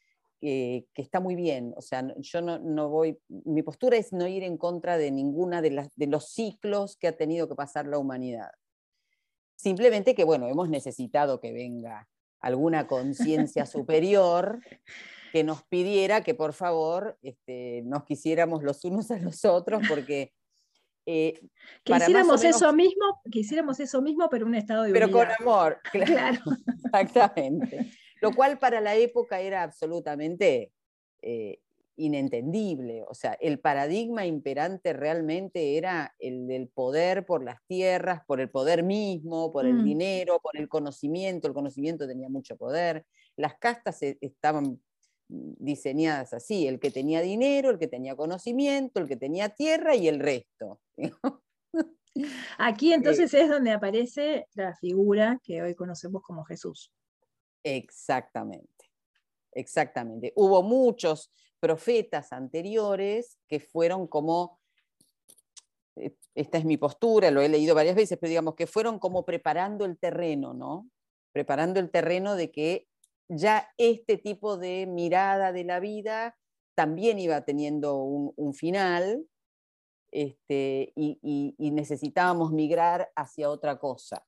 que 0.40 0.85
está 0.96 1.20
muy 1.20 1.37
bien. 1.37 1.72
O 1.74 1.80
sea, 1.80 2.07
yo 2.18 2.42
no, 2.42 2.90
voy, 2.90 3.18
mi 3.28 3.62
postura 3.62 3.96
es 3.96 4.12
no 4.12 4.26
ir 4.26 4.42
en 4.42 4.59
contra 4.59 4.98
de 4.98 5.11
ninguna 5.11 5.62
de, 5.62 5.70
las, 5.70 5.88
de 5.96 6.07
los 6.07 6.28
ciclos 6.28 6.98
que 6.98 7.09
ha 7.09 7.16
tenido 7.16 7.48
que 7.48 7.54
pasar 7.54 7.87
la 7.87 7.98
humanidad. 7.98 8.50
Simplemente 9.57 10.14
que, 10.14 10.24
bueno, 10.24 10.46
hemos 10.48 10.68
necesitado 10.68 11.40
que 11.40 11.52
venga 11.52 12.09
alguna 12.40 12.87
conciencia 12.87 13.64
superior 13.66 14.61
que 15.35 15.42
nos 15.42 15.64
pidiera 15.64 16.23
que 16.23 16.33
por 16.33 16.53
favor 16.53 17.18
este, 17.20 17.83
nos 17.87 18.05
quisiéramos 18.05 18.62
los 18.62 18.85
unos 18.85 19.11
a 19.11 19.18
los 19.18 19.44
otros, 19.44 19.83
porque 19.88 20.33
eh, 21.07 21.40
quisiéramos 21.83 22.44
eso 22.44 22.73
mismo, 22.73 23.20
quisiéramos 23.33 23.81
eso 23.81 24.01
mismo, 24.01 24.29
pero 24.31 24.47
un 24.47 24.55
estado 24.55 24.85
de 24.85 24.92
Pero 24.92 25.11
con 25.11 25.27
amor, 25.40 25.81
claro. 25.92 26.40
Exactamente. 27.01 27.90
Lo 28.20 28.31
cual 28.33 28.61
para 28.61 28.81
la 28.81 28.94
época 28.94 29.40
era 29.40 29.64
absolutamente 29.64 30.70
eh, 31.20 31.59
inentendible. 31.97 33.03
O 33.09 33.14
sea, 33.14 33.33
el 33.40 33.59
paradigma 33.59 34.27
imperante 34.27 34.92
realmente 34.92 35.77
era 35.77 36.14
el 36.20 36.47
del 36.47 36.68
poder 36.68 37.27
por 37.27 37.42
las 37.42 37.59
tierras, 37.66 38.23
por 38.25 38.40
el 38.40 38.51
poder 38.51 38.85
mismo, 38.85 39.53
por 39.53 39.66
el 39.66 39.75
mm. 39.75 39.85
dinero, 39.85 40.38
por 40.40 40.57
el 40.57 40.68
conocimiento. 40.68 41.49
El 41.49 41.55
conocimiento 41.55 42.07
tenía 42.07 42.29
mucho 42.29 42.57
poder. 42.57 43.05
Las 43.37 43.57
castas 43.59 44.01
e, 44.01 44.16
estaban 44.20 44.79
diseñadas 45.29 46.33
así, 46.33 46.67
el 46.67 46.79
que 46.79 46.91
tenía 46.91 47.21
dinero, 47.21 47.71
el 47.71 47.79
que 47.79 47.89
tenía 47.89 48.15
conocimiento, 48.17 49.01
el 49.01 49.09
que 49.09 49.17
tenía 49.17 49.49
tierra 49.49 49.95
y 49.97 50.09
el 50.09 50.21
resto. 50.21 50.81
Aquí 52.59 52.93
entonces 52.93 53.35
es 53.35 53.49
donde 53.49 53.73
aparece 53.73 54.47
la 54.55 54.75
figura 54.77 55.41
que 55.43 55.63
hoy 55.63 55.75
conocemos 55.75 56.23
como 56.23 56.45
Jesús. 56.45 56.93
Exactamente, 57.65 58.91
exactamente. 59.53 60.33
Hubo 60.37 60.62
muchos 60.62 61.33
profetas 61.59 62.33
anteriores 62.33 63.39
que 63.49 63.59
fueron 63.59 64.07
como, 64.07 64.61
eh, 65.97 66.14
esta 66.35 66.59
es 66.59 66.64
mi 66.64 66.77
postura, 66.77 67.31
lo 67.31 67.41
he 67.41 67.49
leído 67.49 67.75
varias 67.75 67.97
veces, 67.97 68.18
pero 68.20 68.29
digamos 68.29 68.55
que 68.55 68.66
fueron 68.66 68.99
como 68.99 69.25
preparando 69.25 69.85
el 69.85 69.99
terreno, 69.99 70.55
¿no? 70.55 70.89
Preparando 71.33 71.81
el 71.81 71.91
terreno 71.91 72.37
de 72.37 72.53
que 72.53 72.87
ya 73.29 73.68
este 73.79 74.18
tipo 74.18 74.57
de 74.57 74.87
mirada 74.87 75.53
de 75.53 75.64
la 75.64 75.81
vida 75.81 76.37
también 76.75 77.18
iba 77.18 77.45
teniendo 77.45 77.97
un, 77.97 78.55
final 78.55 79.27
este, 80.11 80.93
y, 80.97 81.55
necesitábamos 81.59 82.53
migrar 82.53 83.11
hacia 83.16 83.51
otra 83.51 83.79
cosa. 83.79 84.25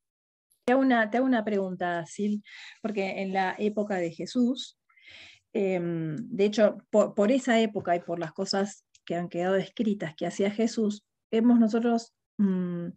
Te 0.65 0.73
hago 0.73 0.83
una, 0.83 1.11
te 1.11 1.21
una 1.21 1.45
pregunta, 1.45 2.05
Sil, 2.11 2.43
porque 2.83 3.23
en 3.23 3.33
la 3.33 3.55
época 3.59 3.97
de 3.97 4.11
Jesús, 4.11 4.79
em, 5.53 6.17
de 6.17 6.45
hecho, 6.45 6.79
por, 6.91 7.31
esa 7.31 7.61
época 7.61 7.95
y 7.97 8.01
por 8.01 8.19
las 8.19 8.33
cosas 8.33 8.85
que 9.05 9.15
han 9.15 9.29
quedado 9.29 9.57
escritas 9.57 10.15
que 10.17 10.27
hacía 10.27 10.51
Jesús, 10.51 11.05
hemos 11.31 11.59
nosotros 11.59 12.15
mm, 12.39 12.89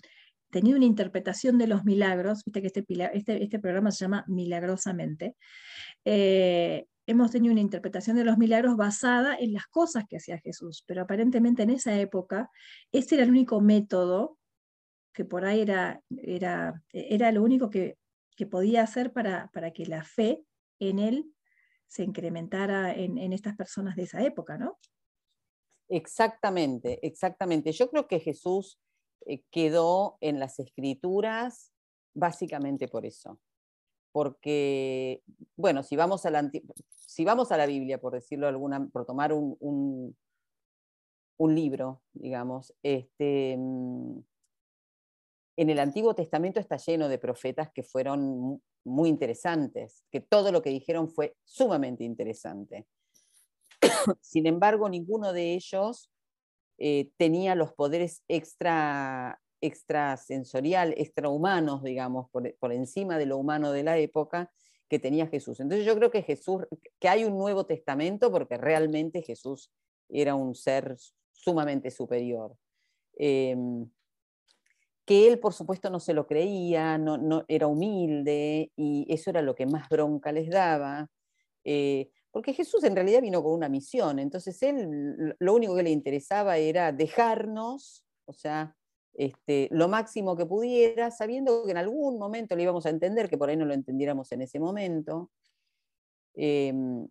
tenido 0.50 0.78
una 0.78 0.86
interpretación 0.86 1.58
de 1.58 1.68
los 1.68 1.84
milagros, 1.86 2.44
viste 2.46 2.62
que 2.62 2.68
este, 2.68 2.86
este, 3.14 3.44
este 3.44 3.60
programa 3.60 3.92
se 3.92 4.06
llama 4.06 4.26
Milagrosamente, 4.28 5.36
eh, 6.06 6.86
hemos 7.06 7.32
tenido 7.32 7.52
una 7.52 7.62
interpretación 7.62 8.18
de 8.18 8.24
los 8.24 8.38
milagros 8.38 8.76
basada 8.78 9.36
en 9.36 9.54
las 9.54 9.68
cosas 9.68 10.06
que 10.08 10.18
hacía 10.18 10.40
Jesús, 10.40 10.84
pero 10.86 11.02
aparentemente 11.02 11.64
en 11.64 11.72
esa 11.72 12.00
época 12.00 12.50
ese 12.92 13.16
era 13.16 13.24
el 13.24 13.32
único 13.32 13.62
método 13.62 14.38
que 15.14 15.26
por 15.26 15.44
ahí 15.44 15.62
era, 15.62 16.02
era, 16.10 16.84
era 16.94 17.32
lo 17.32 17.44
único 17.44 17.70
que, 17.70 17.98
podía 18.50 18.84
hacer 18.84 19.12
para, 19.12 19.50
para, 19.52 19.72
que 19.72 19.86
la 19.86 20.02
fe 20.06 20.46
en 20.80 20.98
él 20.98 21.26
se 21.88 22.04
incrementara 22.06 22.94
en, 22.94 23.18
en 23.18 23.34
estas 23.34 23.58
personas 23.58 23.98
de 23.98 24.04
esa 24.04 24.24
época, 24.24 24.58
¿no? 24.58 24.80
Exactamente, 25.90 27.06
exactamente. 27.06 27.74
Yo 27.74 27.90
creo 27.90 28.08
que 28.08 28.22
Jesús 28.22 28.80
eh, 29.26 29.44
quedó 29.52 30.18
en 30.22 30.40
las 30.40 30.60
escrituras 30.60 31.72
básicamente 32.14 32.88
por 32.88 33.06
eso. 33.06 33.40
Porque, 34.12 35.24
bueno, 35.56 35.84
si 35.84 35.96
vamos 35.96 36.26
a 36.26 36.32
la, 36.32 36.50
si 36.90 37.26
vamos 37.26 37.52
a 37.52 37.58
la 37.58 37.68
Biblia, 37.68 38.00
por 38.00 38.14
decirlo 38.14 38.48
alguna, 38.48 38.88
por 38.88 39.06
tomar 39.06 39.32
un, 39.34 39.56
un, 41.38 41.56
libro, 41.56 42.02
digamos, 42.14 42.74
este, 42.82 43.56
mm, 43.58 44.20
en 45.58 45.70
el 45.70 45.80
Antiguo 45.80 46.16
Testamento 46.16 46.60
está 46.60 46.78
lleno 46.78 47.08
de 47.08 47.20
profetas 47.20 47.72
que 47.72 47.84
fueron 47.84 48.62
muy 48.84 49.10
interesantes, 49.10 50.04
que 50.12 50.22
todo 50.22 50.52
lo 50.52 50.62
que 50.62 50.70
dijeron 50.70 51.10
fue 51.10 51.36
sumamente 51.44 52.04
interesante. 52.04 52.88
Sin 54.22 54.48
embargo, 54.48 54.90
ninguno 54.90 55.34
de 55.34 55.54
ellos 55.54 56.10
eh, 56.80 57.12
tenía 57.18 57.56
los 57.56 57.74
poderes 57.74 58.24
extra, 58.28 59.42
extrasensorial, 59.62 60.94
extrahumanos, 60.98 61.84
digamos, 61.84 62.30
por, 62.30 62.56
por, 62.56 62.72
encima 62.72 63.18
de 63.18 63.26
lo 63.26 63.38
humano 63.38 63.72
de 63.72 63.84
la 63.84 63.98
época 63.98 64.52
que 64.88 64.98
tenía 64.98 65.28
Jesús. 65.28 65.60
Entonces 65.60 65.86
yo 65.86 65.96
creo 65.96 66.10
que 66.10 66.24
Jesús, 66.24 66.66
que 67.00 67.10
hay 67.10 67.26
un 67.26 67.38
Nuevo 67.38 67.66
Testamento 67.66 68.32
porque 68.32 68.58
realmente 68.58 69.22
Jesús 69.22 69.72
era 70.08 70.36
un 70.36 70.56
ser 70.56 70.96
sumamente 71.34 71.92
superior. 71.92 72.56
Em, 73.18 73.90
que 75.06 75.28
él, 75.28 75.40
por 75.40 75.54
supuesto, 75.54 75.90
no 75.90 76.00
se 76.00 76.14
lo 76.14 76.28
creía, 76.28 76.98
no, 76.98 77.18
no, 77.18 77.44
era 77.48 77.68
humilde 77.68 78.72
y 78.76 79.06
eso 79.10 79.32
era 79.32 79.42
lo 79.42 79.56
que 79.56 79.66
más 79.66 79.90
bronca 79.90 80.32
les 80.32 80.50
daba. 80.50 81.10
Eh, 81.64 82.10
porque 82.32 82.54
Jesús 82.54 82.84
en 82.84 82.96
realidad 82.96 83.22
vino 83.22 83.42
con 83.44 83.54
una 83.54 83.70
misión, 83.70 84.20
entonces 84.20 84.62
él 84.64 85.36
lo 85.40 85.54
único 85.54 85.76
que 85.76 85.84
le 85.84 85.90
interesaba 85.90 86.58
era 86.58 86.92
dejarnos, 86.92 88.06
o 88.26 88.34
sea, 88.34 88.76
este, 89.14 89.68
lo 89.72 89.88
máximo 89.88 90.38
que 90.38 90.46
pudiera, 90.46 91.12
sabiendo 91.12 91.66
que 91.66 91.72
en 91.72 91.78
algún 91.78 92.18
momento 92.18 92.56
le 92.56 92.64
íbamos 92.64 92.86
a 92.86 92.90
entender, 92.90 93.30
que 93.30 93.38
por 93.38 93.50
ahí 93.50 93.58
no 93.58 93.66
lo 93.66 93.74
entendiéramos 93.74 94.32
en 94.32 94.44
ese 94.44 94.60
momento. 94.60 95.32
Em, 96.36 97.08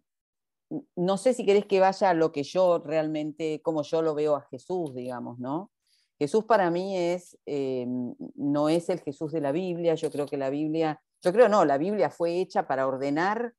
no 0.97 1.17
sé 1.19 1.35
si 1.35 1.45
querés 1.45 1.67
que 1.67 1.81
vaya 1.81 2.11
a 2.11 2.15
lo 2.15 2.31
que 2.33 2.43
yo 2.43 2.79
realmente, 2.79 3.61
como 3.63 3.83
yo 3.83 4.03
lo 4.03 4.15
veo 4.15 4.37
a 4.37 4.43
Jesús, 4.43 4.95
digamos, 4.95 5.39
¿no? 5.39 5.71
Jesús 6.19 6.45
para 6.45 6.71
mí 6.71 6.97
es, 6.97 7.39
em, 7.47 8.15
no 8.35 8.69
es 8.69 8.89
el 8.89 9.01
Jesús 9.01 9.33
de 9.33 9.41
la 9.41 9.53
Biblia, 9.53 9.95
yo 9.95 10.11
creo 10.11 10.27
que 10.27 10.37
la 10.37 10.51
Biblia, 10.51 11.01
yo 11.23 11.33
creo 11.33 11.49
no, 11.49 11.65
la 11.65 11.79
Biblia 11.79 12.11
fue 12.11 12.41
hecha 12.41 12.67
para 12.67 12.87
ordenar 12.87 13.55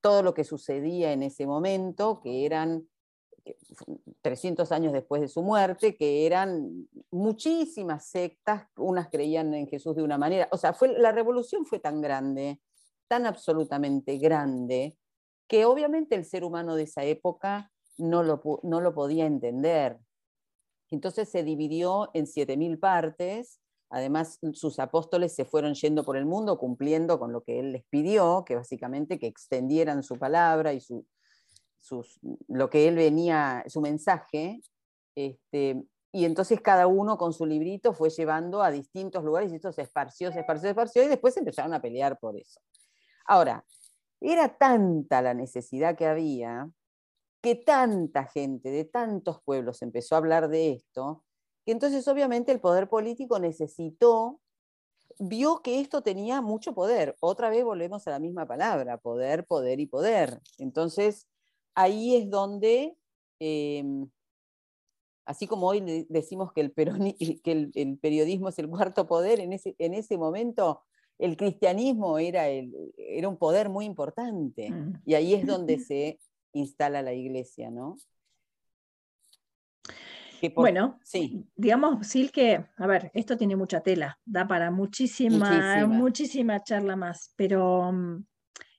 todo 0.00 0.22
lo 0.22 0.34
que 0.34 0.44
sucedía 0.44 1.12
en 1.12 1.22
ese 1.22 1.46
momento, 1.46 2.20
que 2.20 2.46
eran 2.46 2.88
300 4.22 4.70
años 4.72 4.92
después 4.92 5.20
de 5.20 5.28
su 5.28 5.42
muerte, 5.42 5.96
que 5.96 6.26
eran 6.26 6.88
muchísimas 7.10 8.06
sectas, 8.06 8.68
unas 8.76 9.08
creían 9.08 9.54
en 9.54 9.66
Jesús 9.66 9.96
de 9.96 10.02
una 10.02 10.18
manera, 10.18 10.48
o 10.52 10.56
sea, 10.56 10.72
fue, 10.72 10.98
la 10.98 11.12
revolución 11.12 11.66
fue 11.66 11.78
tan 11.78 12.00
grande, 12.00 12.60
tan 13.08 13.26
absolutamente 13.26 14.18
grande, 14.18 14.96
que 15.48 15.64
obviamente 15.64 16.14
el 16.14 16.24
ser 16.24 16.44
humano 16.44 16.74
de 16.74 16.82
esa 16.82 17.04
época 17.04 17.72
no 17.96 18.22
lo, 18.22 18.40
no 18.62 18.80
lo 18.80 18.94
podía 18.94 19.26
entender. 19.26 19.98
Entonces 20.90 21.28
se 21.28 21.42
dividió 21.42 22.10
en 22.14 22.26
7.000 22.26 22.78
partes 22.78 23.60
Además, 23.90 24.38
sus 24.52 24.78
apóstoles 24.78 25.34
se 25.34 25.44
fueron 25.44 25.74
yendo 25.74 26.04
por 26.04 26.16
el 26.16 26.26
mundo 26.26 26.58
cumpliendo 26.58 27.18
con 27.18 27.32
lo 27.32 27.42
que 27.42 27.60
él 27.60 27.72
les 27.72 27.84
pidió, 27.84 28.44
que 28.44 28.56
básicamente 28.56 29.18
que 29.18 29.26
extendieran 29.26 30.02
su 30.02 30.18
palabra 30.18 30.74
y 30.74 30.80
su, 30.80 31.06
lo 32.48 32.68
que 32.68 32.88
él 32.88 32.96
venía, 32.96 33.64
su 33.66 33.80
mensaje. 33.80 34.60
Este, 35.14 35.82
y 36.12 36.24
entonces 36.24 36.60
cada 36.60 36.86
uno 36.86 37.16
con 37.16 37.32
su 37.32 37.46
librito 37.46 37.92
fue 37.92 38.10
llevando 38.10 38.62
a 38.62 38.70
distintos 38.70 39.24
lugares 39.24 39.52
y 39.52 39.56
esto 39.56 39.72
se 39.72 39.82
esparció, 39.82 40.32
se 40.32 40.40
esparció, 40.40 40.62
se 40.62 40.70
esparció 40.70 41.02
y 41.04 41.08
después 41.08 41.36
empezaron 41.36 41.72
a 41.72 41.80
pelear 41.80 42.18
por 42.18 42.36
eso. 42.36 42.60
Ahora, 43.24 43.64
era 44.20 44.56
tanta 44.56 45.22
la 45.22 45.34
necesidad 45.34 45.96
que 45.96 46.06
había 46.06 46.68
que 47.40 47.54
tanta 47.54 48.24
gente 48.24 48.70
de 48.70 48.84
tantos 48.84 49.40
pueblos 49.42 49.82
empezó 49.82 50.14
a 50.14 50.18
hablar 50.18 50.48
de 50.48 50.72
esto, 50.72 51.24
y 51.68 51.70
entonces 51.70 52.08
obviamente 52.08 52.50
el 52.50 52.60
poder 52.60 52.88
político 52.88 53.38
necesitó, 53.38 54.40
vio 55.18 55.60
que 55.60 55.80
esto 55.80 56.00
tenía 56.02 56.40
mucho 56.40 56.72
poder. 56.72 57.14
Otra 57.20 57.50
vez 57.50 57.62
volvemos 57.62 58.06
a 58.06 58.12
la 58.12 58.18
misma 58.18 58.46
palabra, 58.46 58.96
poder, 58.96 59.44
poder 59.44 59.78
y 59.78 59.84
poder. 59.84 60.40
Entonces 60.56 61.28
ahí 61.74 62.16
es 62.16 62.30
donde, 62.30 62.96
em, 63.38 64.08
así 65.26 65.46
como 65.46 65.66
hoy 65.66 66.06
decimos 66.08 66.54
que, 66.54 66.62
el, 66.62 66.72
que 67.44 67.70
el, 67.74 67.98
periodismo 67.98 68.48
es 68.48 68.58
el 68.58 68.70
cuarto 68.70 69.06
poder, 69.06 69.38
en 69.38 69.52
ese, 69.52 69.76
en 69.78 69.92
ese 69.92 70.16
momento 70.16 70.80
el 71.18 71.36
cristianismo 71.36 72.18
era, 72.18 72.48
el, 72.48 72.72
era 72.96 73.28
un 73.28 73.36
poder 73.36 73.68
muy 73.68 73.84
importante. 73.84 74.70
Mm. 74.70 75.02
Y 75.04 75.12
ahí 75.16 75.34
es 75.34 75.46
donde 75.46 75.78
se 75.80 76.18
instala 76.54 77.02
la 77.02 77.12
iglesia, 77.12 77.70
¿no? 77.70 77.98
Bueno, 80.54 80.98
sí. 81.02 81.46
digamos, 81.56 82.06
Sil, 82.06 82.30
que, 82.32 82.64
a 82.76 82.86
ver, 82.86 83.10
esto 83.14 83.36
tiene 83.36 83.56
mucha 83.56 83.80
tela, 83.80 84.18
da 84.24 84.46
para 84.46 84.70
muchísima, 84.70 85.86
muchísima, 85.86 86.62
charla 86.62 86.96
más, 86.96 87.32
pero 87.36 87.92
mm, 87.92 88.24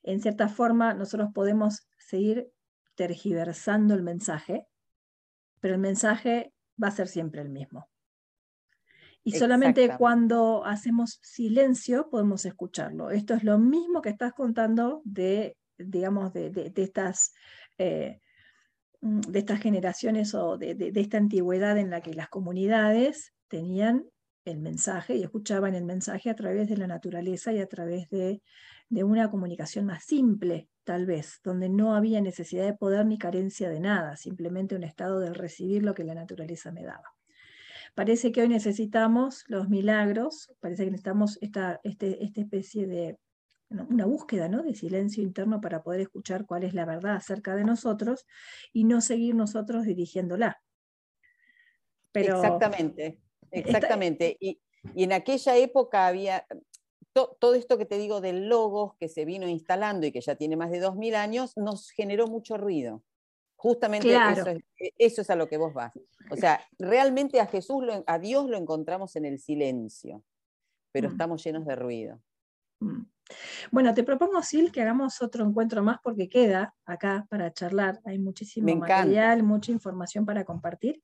en 0.04 0.22
cierta 0.22 0.48
forma 0.48 0.94
nosotros 0.94 1.30
podemos 1.34 1.88
seguir 1.98 2.50
tergiversando 2.96 3.94
el 3.94 4.04
mensaje, 4.04 4.68
pero 5.60 5.76
el 5.76 5.80
mensaje 5.80 6.54
va 6.82 6.88
a 6.88 6.92
ser 6.92 7.08
siempre 7.08 7.42
el 7.42 7.50
mismo. 7.50 7.90
Y 9.24 9.34
solamente 9.34 9.96
cuando 9.98 10.66
hacemos 10.66 11.20
silencio 11.22 12.10
podemos 12.10 12.46
escucharlo. 12.46 13.12
Esto 13.12 13.34
es 13.34 13.44
lo 13.44 13.60
mismo 13.60 14.02
que 14.02 14.10
estás 14.10 14.34
contando 14.34 15.02
de, 15.04 15.58
digamos, 15.78 16.34
de, 16.34 16.72
estas 16.76 17.34
eh, 17.78 18.22
de 19.02 19.40
estas 19.40 19.62
generaciones 19.62 20.34
o 20.34 20.58
de, 20.58 20.92
esta 20.96 21.18
antigüedad 21.18 21.78
en 21.78 21.90
la 21.90 22.02
que 22.02 22.14
las 22.14 22.30
comunidades 22.30 23.34
tenían 23.48 24.06
el 24.46 24.60
mensaje 24.60 25.16
y 25.16 25.24
escuchaban 25.24 25.76
el 25.76 25.86
mensaje 25.86 26.30
a 26.30 26.36
través 26.36 26.68
de 26.70 26.78
la 26.78 26.88
naturaleza 26.88 27.54
y 27.54 27.60
a 27.60 27.68
través 27.68 28.10
de, 28.10 28.42
una 28.90 29.30
comunicación 29.30 29.86
más 29.86 30.04
simple, 30.04 30.68
tal 30.84 31.06
vez, 31.06 31.40
donde 31.44 31.70
no 31.70 31.96
había 31.96 32.22
necesidad 32.22 32.66
de 32.66 32.74
poder 32.74 33.06
ni 33.06 33.18
carencia 33.18 33.70
de 33.70 33.80
nada, 33.80 34.18
simplemente 34.18 34.76
un 34.76 34.84
estado 34.84 35.20
de 35.20 35.32
recibir 35.34 35.84
lo 35.84 35.94
que 35.94 36.04
la 36.04 36.16
naturaleza 36.16 36.72
me 36.72 36.84
daba. 36.84 37.14
Parece 37.94 38.32
que 38.32 38.42
hoy 38.42 38.50
necesitamos 38.50 39.44
los 39.48 39.70
milagros, 39.70 40.52
parece 40.60 40.86
que 40.86 40.92
necesitamos 40.92 41.38
esta, 41.42 41.80
este, 41.84 42.24
esta 42.24 42.42
especie 42.42 42.88
de 42.88 43.18
una 43.70 44.06
búsqueda 44.06 44.48
¿no? 44.48 44.64
de 44.64 44.74
silencio 44.74 45.24
interno 45.24 45.62
para 45.62 45.84
poder 45.84 46.02
escuchar 46.02 46.46
cuál 46.46 46.64
es 46.64 46.74
la 46.74 46.86
verdad 46.86 47.16
acerca 47.16 47.56
de 47.56 47.64
nosotros 47.64 48.26
y 48.74 48.84
no 48.84 49.02
seguir 49.02 49.36
nosotros 49.36 49.86
dirigiéndola. 49.86 50.62
exactamente, 52.14 53.20
exactamente. 53.52 54.38
Y, 54.40 54.60
en 54.96 55.12
aquella 55.12 55.58
época 55.58 56.08
había 56.08 56.46
todo 57.14 57.54
esto 57.54 57.78
que 57.78 57.86
te 57.86 57.98
digo 57.98 58.22
del 58.22 58.48
logos 58.48 58.96
que 58.98 59.10
se 59.10 59.26
vino 59.26 59.48
instalando 59.48 60.08
y 60.08 60.12
que 60.14 60.22
ya 60.22 60.36
tiene 60.36 60.56
más 60.56 60.72
de 60.72 60.82
2.000 60.82 61.16
años, 61.16 61.58
nos 61.58 61.90
generó 61.90 62.28
mucho 62.28 62.58
ruido. 62.58 63.04
Justamente 63.58 64.16
eso, 64.98 65.22
es, 65.22 65.30
a 65.30 65.36
lo 65.36 65.50
que 65.50 65.58
vos 65.58 65.74
vas. 65.74 65.92
O 66.32 66.38
sea, 66.38 66.62
realmente 66.78 67.42
a 67.42 67.46
Jesús, 67.46 67.84
a 68.08 68.20
Dios 68.20 68.50
lo 68.50 68.56
encontramos 68.56 69.18
en 69.18 69.26
el 69.26 69.38
silencio, 69.40 70.24
pero 70.94 71.10
mm. 71.10 71.12
estamos 71.12 71.44
llenos 71.44 71.66
de 71.66 71.76
ruido. 71.76 72.22
Mm. 72.80 73.02
Bueno, 73.72 73.94
te 73.94 74.04
propongo, 74.04 74.42
Sil, 74.44 74.72
que 74.72 74.82
hagamos 74.82 75.22
otro 75.22 75.46
encuentro 75.46 75.84
más 75.84 75.98
porque 76.04 76.30
queda 76.30 76.74
acá 76.86 77.26
para 77.30 77.52
charlar. 77.54 78.00
Hay 78.06 78.20
muchísimo 78.20 78.76
material, 78.76 79.44
mucha 79.44 79.72
información 79.72 80.26
para 80.26 80.44
compartir. 80.44 81.02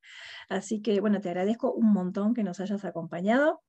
Así 0.50 0.82
que, 0.82 1.00
bueno, 1.02 1.22
te 1.22 1.30
agradezco 1.30 1.72
un 1.72 1.92
montón 1.94 2.34
que 2.34 2.44
nos 2.44 2.60
hayas 2.60 2.84
acompañado. 2.86 3.62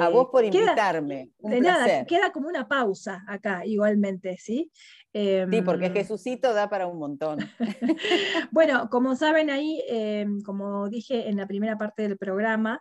a 0.00 0.08
vos 0.08 0.28
por 0.30 0.44
invitarme. 0.44 1.30
de 1.38 1.60
nada, 1.60 2.04
queda 2.04 2.32
como 2.32 2.48
una 2.48 2.66
pausa 2.66 3.24
acá, 3.26 3.64
igualmente, 3.64 4.36
¿sí? 4.38 4.70
sí, 5.12 5.62
porque 5.64 5.86
em, 5.86 5.92
Jesucito 5.92 6.52
da 6.52 6.68
para 6.68 6.86
un 6.86 6.98
montón. 6.98 7.38
bueno, 8.50 8.88
como 8.90 9.16
saben 9.16 9.50
ahí, 9.50 9.82
em, 9.88 10.42
como 10.42 10.88
dije 10.88 11.28
en 11.28 11.36
la 11.36 11.46
primera 11.46 11.76
parte 11.76 12.02
del 12.02 12.18
programa, 12.18 12.80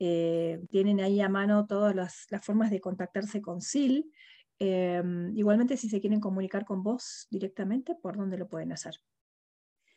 eh, 0.00 0.60
tienen 0.70 1.00
ahí 1.00 1.20
a 1.20 1.28
mano 1.28 1.66
todas 1.66 1.94
las, 1.94 2.26
formas 2.42 2.70
de 2.70 2.80
contactarse 2.80 3.40
con 3.40 3.60
SIL. 3.60 4.12
Em, 4.60 5.36
igualmente, 5.36 5.76
si 5.76 5.88
se 5.88 6.00
quieren 6.00 6.18
comunicar 6.20 6.64
con 6.64 6.82
vos 6.82 7.28
directamente, 7.30 7.94
¿por 7.94 8.16
dónde 8.16 8.38
lo 8.38 8.48
pueden 8.48 8.72
hacer? 8.72 8.94